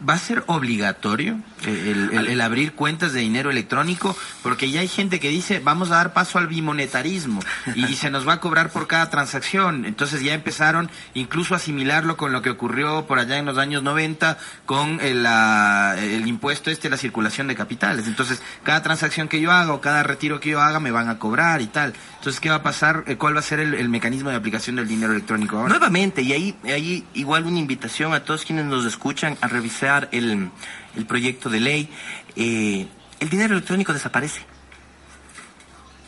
¿Va 0.09 0.15
a 0.15 0.19
ser 0.19 0.45
obligatorio 0.47 1.39
eh, 1.67 2.09
el, 2.13 2.41
abrir 2.41 2.73
cuentas 2.73 3.13
de 3.13 3.21
dinero 3.21 3.51
electrónico? 3.51 4.17
Porque 4.43 4.71
ya 4.71 4.81
hay 4.81 4.89
gente 4.89 5.21
que 5.21 5.29
dice, 5.29 5.61
vamos 5.63 5.91
a 5.91 5.97
dar 5.97 6.13
paso 6.15 6.39
al 6.39 6.47
bimonetarismo 6.47 7.41
y 7.75 7.85
se 7.97 8.11
nos 8.11 8.27
va 8.27 8.35
a 8.35 8.41
cobrar 8.41 8.71
por 8.71 8.87
cada 8.87 9.11
transacción. 9.11 9.85
Entonces 9.85 10.23
ya 10.23 10.33
empezaron 10.33 10.91
incluso 11.13 11.53
a 11.53 11.59
asimilarlo 11.59 12.17
con 12.17 12.33
lo 12.33 12.41
que 12.41 12.49
ocurrió 12.49 13.07
por 13.07 13.19
allá 13.19 13.37
en 13.37 13.45
los 13.45 13.59
años 13.59 13.83
90 13.83 14.39
con 14.65 15.01
el, 15.03 15.23
la- 15.23 15.97
el 16.01 16.27
impuesto 16.27 16.71
este, 16.71 16.89
la 16.89 16.97
circulación 16.97 17.47
de 17.49 17.55
capitales. 17.55 18.07
Entonces, 18.07 18.41
cada 18.63 18.83
transacción 18.83 19.29
que 19.29 19.41
yo 19.41 19.53
haga 19.53 19.73
o 19.75 19.81
cada 19.83 20.03
retiro 20.03 20.41
que 20.41 20.51
yo 20.51 20.61
haga 20.63 20.81
me 20.81 20.91
van 20.93 21.09
a 21.11 21.19
cobrar 21.19 21.61
y 21.61 21.67
tal. 21.67 21.93
Entonces, 22.19 22.41
¿qué 22.41 22.49
va 22.49 22.57
a 22.57 22.63
pasar? 22.63 23.05
Eh, 23.07 23.17
¿Cuál 23.17 23.35
va 23.37 23.41
a 23.41 23.43
ser 23.43 23.61
el 23.61 23.89
mecanismo 23.91 24.31
de 24.31 24.37
aplicación 24.37 24.77
del 24.77 24.89
dinero 24.89 25.13
electrónico 25.13 25.57
ahora? 25.59 25.69
Nuevamente, 25.71 26.23
y 26.23 26.33
ahí, 26.33 26.57
ahí 26.65 27.05
igual 27.15 27.45
una 27.45 27.59
invitación 27.59 28.15
a 28.15 28.21
todos 28.25 28.45
quienes 28.47 28.65
nos 28.65 28.87
escuchan 28.87 29.37
a 29.43 29.49
revisar 29.49 29.90
el, 30.13 30.51
el 30.97 31.07
proyecto 31.07 31.51
de 31.51 31.61
ley. 31.61 31.89
Eh, 32.37 32.87
el 33.21 33.29
dinero 33.29 33.55
electrónico 33.55 33.93
desaparece. 33.93 34.41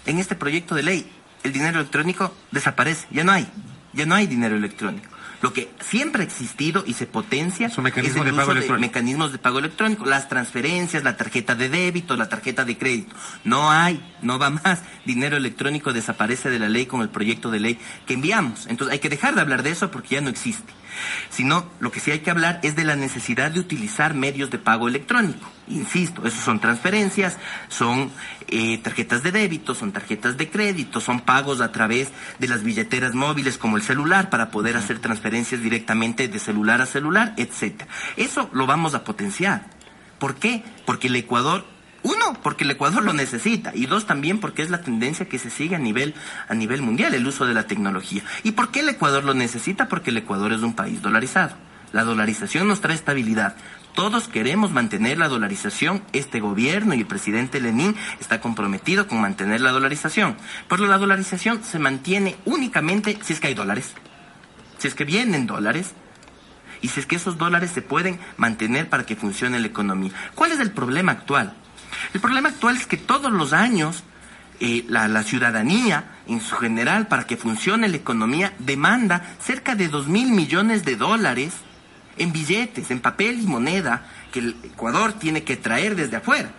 En 0.07 0.19
este 0.19 0.35
proyecto 0.35 0.75
de 0.75 0.83
ley, 0.83 1.13
el 1.43 1.53
dinero 1.53 1.81
electrónico 1.81 2.35
desaparece. 2.51 3.07
Ya 3.11 3.25
no 3.25 3.33
hay. 3.33 3.47
Ya 3.93 4.07
no 4.07 4.15
hay 4.15 4.27
dinero 4.27 4.57
electrónico. 4.57 5.09
Lo 5.43 5.53
que 5.53 5.71
siempre 5.81 6.23
ha 6.23 6.25
existido 6.25 6.85
y 6.87 6.95
se 6.95 7.07
potencia 7.07 7.67
Es 7.67 7.77
el 7.77 7.85
de 7.85 7.91
pago 8.31 8.43
uso 8.43 8.53
electrónico. 8.53 8.79
mecanismos 8.79 9.33
de 9.33 9.39
pago 9.39 9.59
electrónico, 9.59 10.07
las 10.07 10.29
transferencias, 10.29 11.03
la 11.03 11.17
tarjeta 11.17 11.57
de 11.57 11.69
débito, 11.69 12.17
la 12.17 12.29
tarjeta 12.29 12.65
de 12.65 12.79
crédito. 12.79 13.15
No 13.43 13.69
hay, 13.73 14.01
no 14.23 14.39
va 14.39 14.51
más. 14.51 14.83
Dinero 15.05 15.37
electrónico 15.37 15.93
desaparece 15.93 16.49
de 16.49 16.61
la 16.61 16.69
ley 16.69 16.87
con 16.87 17.03
el 17.03 17.09
proyecto 17.09 17.51
de 17.51 17.59
ley 17.59 17.79
que 18.07 18.15
enviamos. 18.15 18.67
Entonces 18.69 18.93
hay 18.93 19.01
que 19.01 19.09
dejar 19.09 19.35
de 19.35 19.41
hablar 19.41 19.65
de 19.65 19.71
eso 19.71 19.91
porque 19.91 20.15
ya 20.15 20.21
no 20.21 20.31
existe. 20.31 20.73
Sino 21.31 21.71
lo 21.81 21.91
que 21.91 22.01
sí 22.01 22.11
hay 22.11 22.21
que 22.21 22.31
hablar 22.31 22.61
es 22.63 22.77
de 22.77 22.85
la 22.85 22.97
necesidad 22.97 23.51
de 23.51 23.61
utilizar 23.61 24.15
medios 24.15 24.51
de 24.51 24.59
pago 24.59 24.89
electrónico. 24.89 25.51
Insisto, 25.69 26.27
esos 26.27 26.45
son 26.45 26.61
transferencias, 26.61 27.39
son 27.69 28.11
eh, 28.49 28.79
tarjetas 28.79 29.23
de 29.23 29.33
débito, 29.33 29.75
son 29.75 29.93
tarjetas 29.93 30.37
de 30.37 30.51
crédito, 30.51 31.01
son 31.01 31.21
pagos 31.21 31.61
a 31.61 31.73
través 31.73 32.09
de 32.39 32.49
las 32.49 32.63
billeteras 32.63 33.15
móviles 33.15 33.59
como 33.59 33.77
el 33.77 33.83
celular 33.83 34.29
para 34.29 34.51
poder 34.51 34.77
hacer 34.77 34.99
transferencias 34.99 35.63
directamente 35.63 36.29
de 36.29 36.39
celular 36.39 36.81
a 36.81 36.87
celular, 36.87 37.35
etcétera. 37.37 37.91
Eso 38.17 38.51
lo 38.53 38.67
vamos 38.67 38.95
a 38.95 39.05
potenciar. 39.05 39.67
¿Por 40.19 40.37
qué? 40.37 40.63
Porque 40.85 41.09
el 41.09 41.17
Ecuador, 41.17 41.65
uno, 42.03 42.37
porque 42.43 42.65
el 42.65 42.71
Ecuador 42.73 43.05
lo 43.05 43.13
necesita, 43.13 43.73
y 43.75 43.87
dos, 43.87 44.07
también 44.07 44.39
porque 44.39 44.63
es 44.63 44.71
la 44.71 44.83
tendencia 44.83 45.29
que 45.29 45.39
se 45.39 45.51
sigue 45.51 45.77
a 45.77 45.79
nivel, 45.79 46.15
a 46.49 46.55
nivel 46.55 46.83
mundial, 46.83 47.15
el 47.15 47.27
uso 47.27 47.47
de 47.47 47.55
la 47.55 47.67
tecnología. 47.67 48.23
¿Y 48.43 48.53
por 48.53 48.71
qué 48.71 48.81
el 48.81 48.89
Ecuador 48.89 49.25
lo 49.25 49.35
necesita? 49.35 49.89
Porque 49.89 50.11
el 50.11 50.17
Ecuador 50.17 50.53
es 50.53 50.63
un 50.63 50.75
país 50.75 51.01
dolarizado. 51.01 51.55
La 51.93 52.05
dolarización 52.05 52.67
nos 52.67 52.81
trae 52.81 52.97
estabilidad. 52.97 53.55
Todos 53.95 54.27
queremos 54.27 54.73
mantener 54.73 55.19
la 55.19 55.29
dolarización. 55.29 56.03
Este 56.13 56.41
gobierno 56.41 56.95
y 56.95 57.01
el 57.01 57.07
presidente 57.07 57.61
Lenín 57.61 57.95
está 58.19 58.41
comprometido 58.41 59.07
con 59.07 59.21
mantener 59.21 59.61
la 59.61 59.71
dolarización. 59.71 60.37
Pero 60.69 60.87
la 60.87 60.97
dolarización 60.97 61.63
se 61.63 61.79
mantiene 61.79 62.37
únicamente 62.47 63.19
si 63.23 63.35
es 63.35 63.41
que 63.41 63.49
hay 63.49 63.55
dólares. 63.55 63.93
Si 64.79 64.89
es 64.89 64.95
que 64.95 65.05
vienen 65.05 65.47
dólares, 65.47 65.93
y 66.81 66.89
si 66.89 67.01
es 67.01 67.07
que 67.07 67.17
esos 67.17 67.39
dólares 67.39 67.71
se 67.71 67.83
pueden 67.83 68.19
mantener 68.37 68.89
para 68.89 69.07
que 69.07 69.15
funcione 69.15 69.61
la 69.61 69.69
economía. 69.69 70.11
¿Cuál 70.35 70.53
es 70.53 70.61
el 70.61 70.73
problema 70.73 71.13
actual? 71.13 71.55
El 72.15 72.21
problema 72.21 72.51
actual 72.51 72.77
es 72.77 72.87
que 72.87 72.97
todos 72.97 73.33
los 73.33 73.53
años 73.53 74.05
eh, 74.61 74.85
la, 74.89 75.09
la 75.09 75.23
ciudadanía, 75.23 76.05
en 76.29 76.41
su 76.41 76.57
general, 76.57 77.09
para 77.09 77.25
que 77.25 77.37
funcione 77.37 77.89
la 77.89 77.97
economía, 77.97 78.53
demanda 78.59 79.35
cerca 79.41 79.75
de 79.75 79.89
dos 79.89 80.07
mil 80.07 80.31
millones 80.31 80.85
de 80.85 80.97
dólares 80.97 81.55
en 82.17 82.33
billetes, 82.33 82.91
en 82.91 83.01
papel 83.01 83.41
y 83.41 83.47
moneda, 83.47 84.07
que 84.31 84.41
el 84.41 84.57
Ecuador 84.63 85.15
tiene 85.15 85.43
que 85.43 85.57
traer 85.57 85.97
desde 85.97 86.17
afuera. 86.17 86.51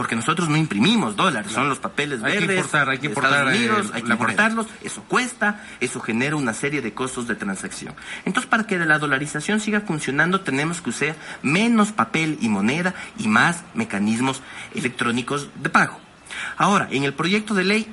Porque 0.00 0.16
nosotros 0.16 0.48
no 0.48 0.56
imprimimos 0.56 1.14
dólares, 1.14 1.52
son 1.52 1.68
los 1.68 1.78
papeles 1.78 2.22
Hay 2.22 2.32
que 2.32 2.38
verdes 2.38 2.56
importar, 2.56 2.88
hay 2.88 2.98
que 2.98 3.06
importar, 3.08 3.32
Estados 3.32 3.54
Unidos, 3.54 3.86
eh, 3.88 3.90
hay 3.92 4.00
que 4.00 4.08
moneda. 4.08 4.22
importarlos, 4.22 4.66
eso 4.82 5.02
cuesta, 5.06 5.62
eso 5.78 6.00
genera 6.00 6.36
una 6.36 6.54
serie 6.54 6.80
de 6.80 6.94
costos 6.94 7.28
de 7.28 7.34
transacción. 7.34 7.94
Entonces, 8.24 8.48
para 8.48 8.66
que 8.66 8.78
la 8.78 8.98
dolarización 8.98 9.60
siga 9.60 9.82
funcionando, 9.82 10.40
tenemos 10.40 10.80
que 10.80 10.88
usar 10.88 11.16
menos 11.42 11.92
papel 11.92 12.38
y 12.40 12.48
moneda 12.48 12.94
y 13.18 13.28
más 13.28 13.62
mecanismos 13.74 14.40
electrónicos 14.74 15.50
de 15.56 15.68
pago. 15.68 16.00
Ahora, 16.56 16.88
en 16.90 17.04
el 17.04 17.12
proyecto 17.12 17.52
de 17.52 17.64
ley, 17.64 17.86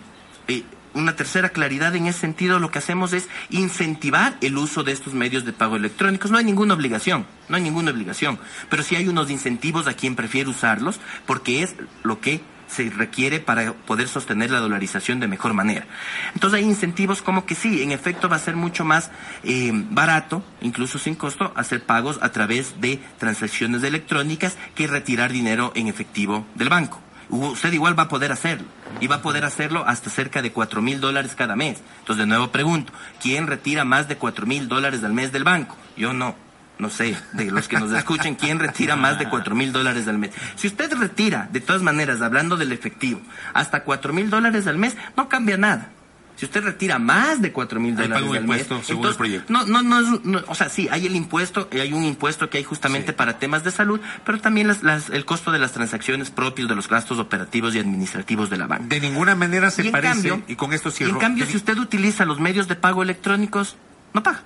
eh, 0.48 0.64
una 0.98 1.16
tercera 1.16 1.50
claridad 1.50 1.96
en 1.96 2.08
ese 2.08 2.20
sentido, 2.20 2.60
lo 2.60 2.72
que 2.72 2.80
hacemos 2.80 3.14
es 3.14 3.28
incentivar 3.50 4.38
el 4.42 4.58
uso 4.58 4.84
de 4.84 4.92
estos 4.92 5.14
medios 5.14 5.46
de 5.46 5.54
pago 5.54 5.76
electrónicos. 5.76 6.32
No 6.32 6.38
hay 6.38 6.46
ninguna 6.46 6.74
obligación, 6.74 7.26
no 7.50 7.58
hay 7.58 7.64
ninguna 7.64 7.92
obligación, 7.92 8.40
pero 8.70 8.84
sí 8.84 8.96
hay 8.96 9.08
unos 9.08 9.30
incentivos 9.30 9.88
a 9.88 9.94
quien 9.94 10.16
prefiere 10.16 10.50
usarlos 10.50 11.00
porque 11.26 11.64
es 11.64 11.76
lo 12.04 12.20
que 12.20 12.42
se 12.68 12.90
requiere 12.90 13.40
para 13.40 13.74
poder 13.74 14.08
sostener 14.08 14.52
la 14.52 14.60
dolarización 14.60 15.20
de 15.20 15.28
mejor 15.28 15.54
manera. 15.54 15.88
Entonces 16.34 16.60
hay 16.60 16.66
incentivos 16.66 17.22
como 17.22 17.46
que 17.46 17.56
sí, 17.56 17.82
en 17.82 17.92
efecto 17.92 18.30
va 18.30 18.36
a 18.36 18.40
ser 18.40 18.56
mucho 18.56 18.84
más 18.84 19.10
eh, 19.44 19.72
barato, 19.74 20.44
incluso 20.62 21.00
sin 21.00 21.16
costo, 21.16 21.54
hacer 21.56 21.84
pagos 21.84 22.20
a 22.22 22.32
través 22.32 22.80
de 22.82 23.00
transacciones 23.18 23.84
electrónicas 23.84 24.58
que 24.76 24.88
retirar 24.88 25.32
dinero 25.32 25.72
en 25.76 25.88
efectivo 25.88 26.46
del 26.56 26.70
banco. 26.70 27.02
Usted 27.30 27.74
igual 27.74 27.98
va 27.98 28.04
a 28.04 28.08
poder 28.08 28.32
hacerlo 28.32 28.68
y 29.02 29.08
va 29.08 29.18
a 29.18 29.22
poder 29.22 29.44
hacerlo 29.44 29.86
hasta 29.86 30.10
cerca 30.10 30.42
de 30.42 30.52
cuatro 30.52 30.82
mil 30.82 31.02
dólares 31.02 31.36
cada 31.36 31.56
mes. 31.56 31.82
Entonces 32.00 32.24
de 32.24 32.28
nuevo 32.28 32.52
pregunto, 32.52 32.94
¿quién 33.22 33.48
retira 33.48 33.84
más 33.84 34.08
de 34.08 34.18
cuatro 34.18 34.46
mil 34.46 34.68
dólares 34.68 35.04
al 35.04 35.14
mes 35.14 35.32
del 35.32 35.44
banco? 35.44 35.78
Yo 35.96 36.14
no. 36.14 36.36
No 36.80 36.92
sé, 36.92 37.18
de 37.34 37.50
los 37.50 37.68
que 37.68 37.80
nos 37.80 37.92
escuchen, 37.92 38.36
¿quién 38.36 38.60
retira 38.60 38.96
más 38.96 39.18
de 39.18 39.28
cuatro 39.28 39.56
mil 39.56 39.74
dólares 39.74 40.08
al 40.08 40.20
mes? 40.20 40.30
Si 40.56 40.68
usted 40.68 40.94
retira, 40.94 41.50
de 41.52 41.60
todas 41.60 41.82
maneras, 41.82 42.22
hablando 42.22 42.56
del 42.56 42.72
efectivo, 42.72 43.20
hasta 43.56 43.84
cuatro 43.84 44.14
mil 44.14 44.30
dólares 44.30 44.68
al 44.68 44.78
mes, 44.78 44.96
no 45.16 45.28
cambia 45.28 45.58
nada. 45.58 45.90
Si 46.38 46.46
usted 46.46 46.64
retira 46.64 47.00
más 47.00 47.42
de 47.42 47.52
cuatro 47.52 47.80
mil 47.80 47.96
dólares 47.96 48.26
al 48.30 48.36
impuesto, 48.42 48.76
mes, 48.78 48.86
según 48.86 49.06
el 49.06 49.10
entonces, 49.12 49.18
proyecto. 49.18 49.52
no, 49.52 49.66
no, 49.66 49.82
no, 49.82 50.00
es- 50.00 50.24
no, 50.24 50.44
o 50.48 50.54
sea, 50.56 50.70
sí, 50.70 50.88
hay 50.92 51.08
el 51.08 51.16
impuesto, 51.16 51.68
hay 51.72 51.92
un 51.94 52.04
impuesto 52.04 52.48
que 52.50 52.60
hay 52.60 52.64
justamente 52.64 53.12
Sí. 53.12 53.18
para 53.18 53.40
temas 53.40 53.64
de 53.64 53.72
salud, 53.72 54.00
pero 54.24 54.40
también 54.40 54.68
las- 54.68 54.84
las- 54.84 55.10
el 55.10 55.26
costo 55.26 55.52
de 55.52 55.58
las 55.58 55.72
transacciones 55.72 56.30
propios 56.30 56.70
de 56.70 56.76
los 56.76 56.88
gastos 56.88 57.18
operativos 57.18 57.74
y 57.74 57.80
administrativos 57.80 58.50
de 58.52 58.58
la 58.58 58.68
banca. 58.68 58.86
De 58.88 59.00
ninguna 59.02 59.34
manera 59.36 59.72
se 59.72 59.88
Y 59.88 59.90
parece, 59.90 60.14
cambio- 60.30 60.44
y 60.48 60.56
con 60.56 60.74
esto 60.74 60.90
Y 60.90 60.92
cierro. 60.92 61.14
en 61.14 61.20
cambio, 61.20 61.46
si 61.48 61.58
usted 61.58 61.78
utiliza 61.80 62.24
los 62.24 62.40
medios 62.40 62.68
de 62.68 62.76
pago 62.76 63.02
electrónicos, 63.02 63.76
no 64.14 64.22
paga. 64.22 64.44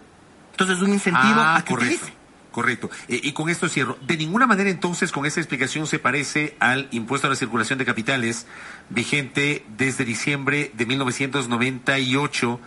Entonces 0.51 0.77
es 0.77 0.81
un 0.83 0.93
incentivo 0.93 1.41
Ah, 1.41 1.57
a 1.57 1.63
que 1.65 1.73
correcto. 1.73 1.95
utilice. 2.05 2.20
Correcto. 2.51 2.89
Eh, 3.07 3.19
y 3.23 3.31
con 3.31 3.49
esto 3.49 3.69
cierro. 3.69 3.97
De 4.01 4.17
ninguna 4.17 4.45
manera 4.45 4.69
entonces 4.69 5.11
con 5.11 5.25
esta 5.25 5.39
explicación 5.39 5.87
se 5.87 5.99
parece 5.99 6.55
al 6.59 6.87
impuesto 6.91 7.27
a 7.27 7.29
la 7.29 7.35
circulación 7.37 7.79
de 7.79 7.85
capitales 7.85 8.45
vigente 8.89 9.65
desde 9.77 10.03
diciembre 10.05 10.71
de 10.73 10.85
1998 10.85 12.59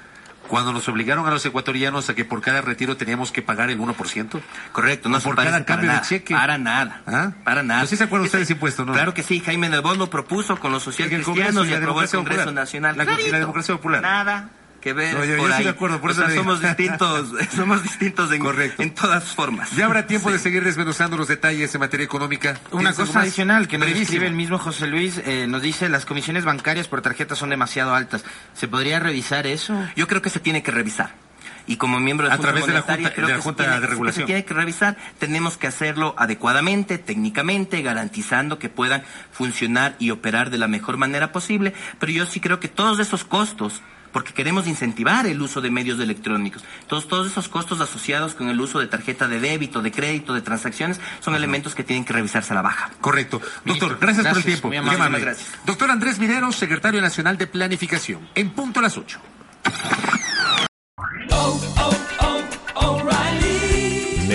cuando 0.49 0.73
nos 0.75 0.87
obligaron 0.89 1.27
a 1.27 1.31
los 1.31 1.45
ecuatorianos 1.47 2.11
a 2.11 2.15
que 2.15 2.25
por 2.27 2.43
cada 2.43 2.61
retiro 2.61 2.99
teníamos 2.99 3.33
que 3.33 3.41
pagar 3.41 3.71
el 3.71 3.79
1%. 3.81 4.41
Correcto, 4.73 5.09
no 5.09 5.19
se 5.19 5.25
por 5.25 5.37
cada 5.37 5.61
de 5.61 5.87
nada, 5.87 6.03
cheque. 6.03 6.35
Para 6.35 6.59
nada. 6.59 7.03
¿Ah? 7.07 7.33
Para 7.45 7.63
nada. 7.63 7.81
Pues 7.81 7.91
sí 7.91 7.97
se 7.97 8.05
acuerdan 8.05 8.27
Ese- 8.27 8.37
ustedes 8.37 8.49
de 8.49 8.55
impuestos, 8.55 8.87
¿no? 8.87 8.93
Claro 8.93 9.15
que 9.15 9.23
sí, 9.23 9.41
Jaime 9.41 9.71
Nebot 9.71 9.97
lo 9.97 10.11
propuso 10.11 10.59
con 10.61 10.71
los 10.71 10.83
social 10.83 11.09
En 11.09 11.15
el 11.15 11.23
cristianos 11.25 11.55
Congreso 11.55 11.71
y 11.73 11.75
aprobó 11.79 12.03
el 12.03 12.09
Congreso 12.11 12.41
popular. 12.41 12.55
Nacional. 12.55 12.97
La- 12.97 13.21
y 13.21 13.31
la 13.31 13.39
democracia 13.39 13.75
popular. 13.75 14.03
Nada 14.03 14.51
que 14.85 14.93
ver 14.93 15.15
No, 15.15 15.25
yo- 15.25 15.33
yo 15.33 15.39
por 15.39 15.51
estoy 15.51 15.59
ahí. 15.59 15.65
de 15.65 15.71
acuerdo, 15.71 16.01
por 16.01 16.11
O 16.11 16.13
eso 16.13 16.27
sea, 16.27 16.35
somos 16.37 16.61
distintos, 16.61 17.33
somos 17.57 17.83
distintos 17.83 18.31
en, 18.31 18.41
Correcto. 18.41 18.83
en 18.83 18.95
todas 18.95 19.25
formas. 19.25 19.71
Ya 19.75 19.87
habrá 19.87 20.07
tiempo 20.07 20.31
de 20.31 20.39
seguir 20.39 20.63
desmenuzando 20.63 21.17
los 21.17 21.27
detalles 21.27 21.75
en 21.75 21.81
materia 21.81 22.05
económica. 22.05 22.51
Una 22.71 22.81
¿Tienes 22.91 22.99
algo 23.01 23.07
cosa 23.09 23.21
adicional 23.23 23.67
que 23.67 23.79
nos 23.79 23.87
Brevísimo. 23.87 24.03
escribe 24.05 24.27
el 24.27 24.35
mismo 24.35 24.59
José 24.59 24.87
Luis, 24.87 25.21
eh, 25.25 25.47
nos 25.49 25.63
dice 25.63 25.89
las 25.89 26.05
comisiones 26.05 26.45
bancarias 26.45 26.87
por 26.87 27.01
tarjeta 27.03 27.35
son 27.35 27.51
demasiado 27.51 27.95
altas. 27.95 28.25
¿Se 28.55 28.69
podría 28.69 29.01
revisar 29.01 29.47
eso? 29.47 29.75
Yo 29.97 30.07
creo 30.07 30.23
que 30.23 30.31
se 30.31 30.39
tiene 30.39 30.63
que 30.63 30.71
revisar. 30.71 31.15
Y 31.67 31.77
como 31.79 31.99
miembro 31.99 32.29
de 32.29 32.35
A 32.35 32.37
través 32.37 32.67
de 32.67 32.75
la 32.75 32.83
Junta- 32.83 33.11
creo 33.15 33.27
de 33.27 33.33
la 33.33 33.39
que 33.39 33.43
Junta 33.43 33.65
tiene- 33.65 33.81
de 33.81 33.87
Regulación. 33.87 34.23
Se 34.25 34.27
tiene 34.27 34.45
que 34.45 34.53
revisar. 34.53 34.99
Tenemos 35.19 35.57
que 35.57 35.67
hacerlo 35.67 36.15
adecuadamente, 36.19 36.99
técnicamente, 36.99 37.81
garantizando 37.81 38.59
que 38.59 38.69
puedan 38.69 39.03
funcionar 39.33 39.97
y 39.99 40.11
operar 40.11 40.51
de 40.51 40.59
la 40.59 40.69
mejor 40.69 40.99
manera 40.99 41.33
posible. 41.33 41.73
Pero 41.99 42.13
yo 42.13 42.27
sí 42.27 42.39
creo 42.41 42.61
que 42.61 42.69
todos 42.69 42.99
esos 43.01 43.25
costos 43.25 43.81
porque 44.15 44.33
queremos 44.33 44.69
incentivar 44.69 45.27
el 45.27 45.43
uso 45.43 45.61
de 45.61 45.73
medios 45.73 45.99
electrónicos. 45.99 46.65
Todos, 46.87 47.09
todos 47.09 47.27
esos 47.27 47.49
costos 47.49 47.81
asociados 47.81 48.35
con 48.35 48.49
el 48.49 48.61
uso 48.61 48.79
de 48.79 48.87
tarjeta 48.87 49.27
de 49.27 49.41
débito, 49.41 49.83
de 49.83 49.91
crédito, 49.91 50.33
de 50.33 50.41
transacciones, 50.41 51.01
son 51.19 51.35
elementos 51.35 51.75
que 51.75 51.83
tienen 51.83 52.05
que 52.05 52.13
revisarse 52.13 52.53
a 52.53 52.55
la 52.55 52.63
baja. 52.63 52.91
Correcto. 53.01 53.41
Doctor, 53.41 53.65
Ministro, 53.65 53.99
gracias, 54.01 54.27
por 54.29 54.37
el 54.39 54.45
tiempo. 54.45 54.69
muy 54.69 54.77
Muy 54.79 54.87
amable. 54.87 55.05
amable. 55.05 55.21
Gracias. 55.21 55.49
Doctor 55.67 55.91
Andrés 55.91 56.21
Minero, 56.21 56.53
secretario 56.53 57.01
nacional 57.01 57.37
de 57.37 57.49
Planificación. 57.49 58.29
En 58.37 58.51
punto 58.51 58.79
a 58.79 58.83
las 58.85 58.97
8. 58.97 59.21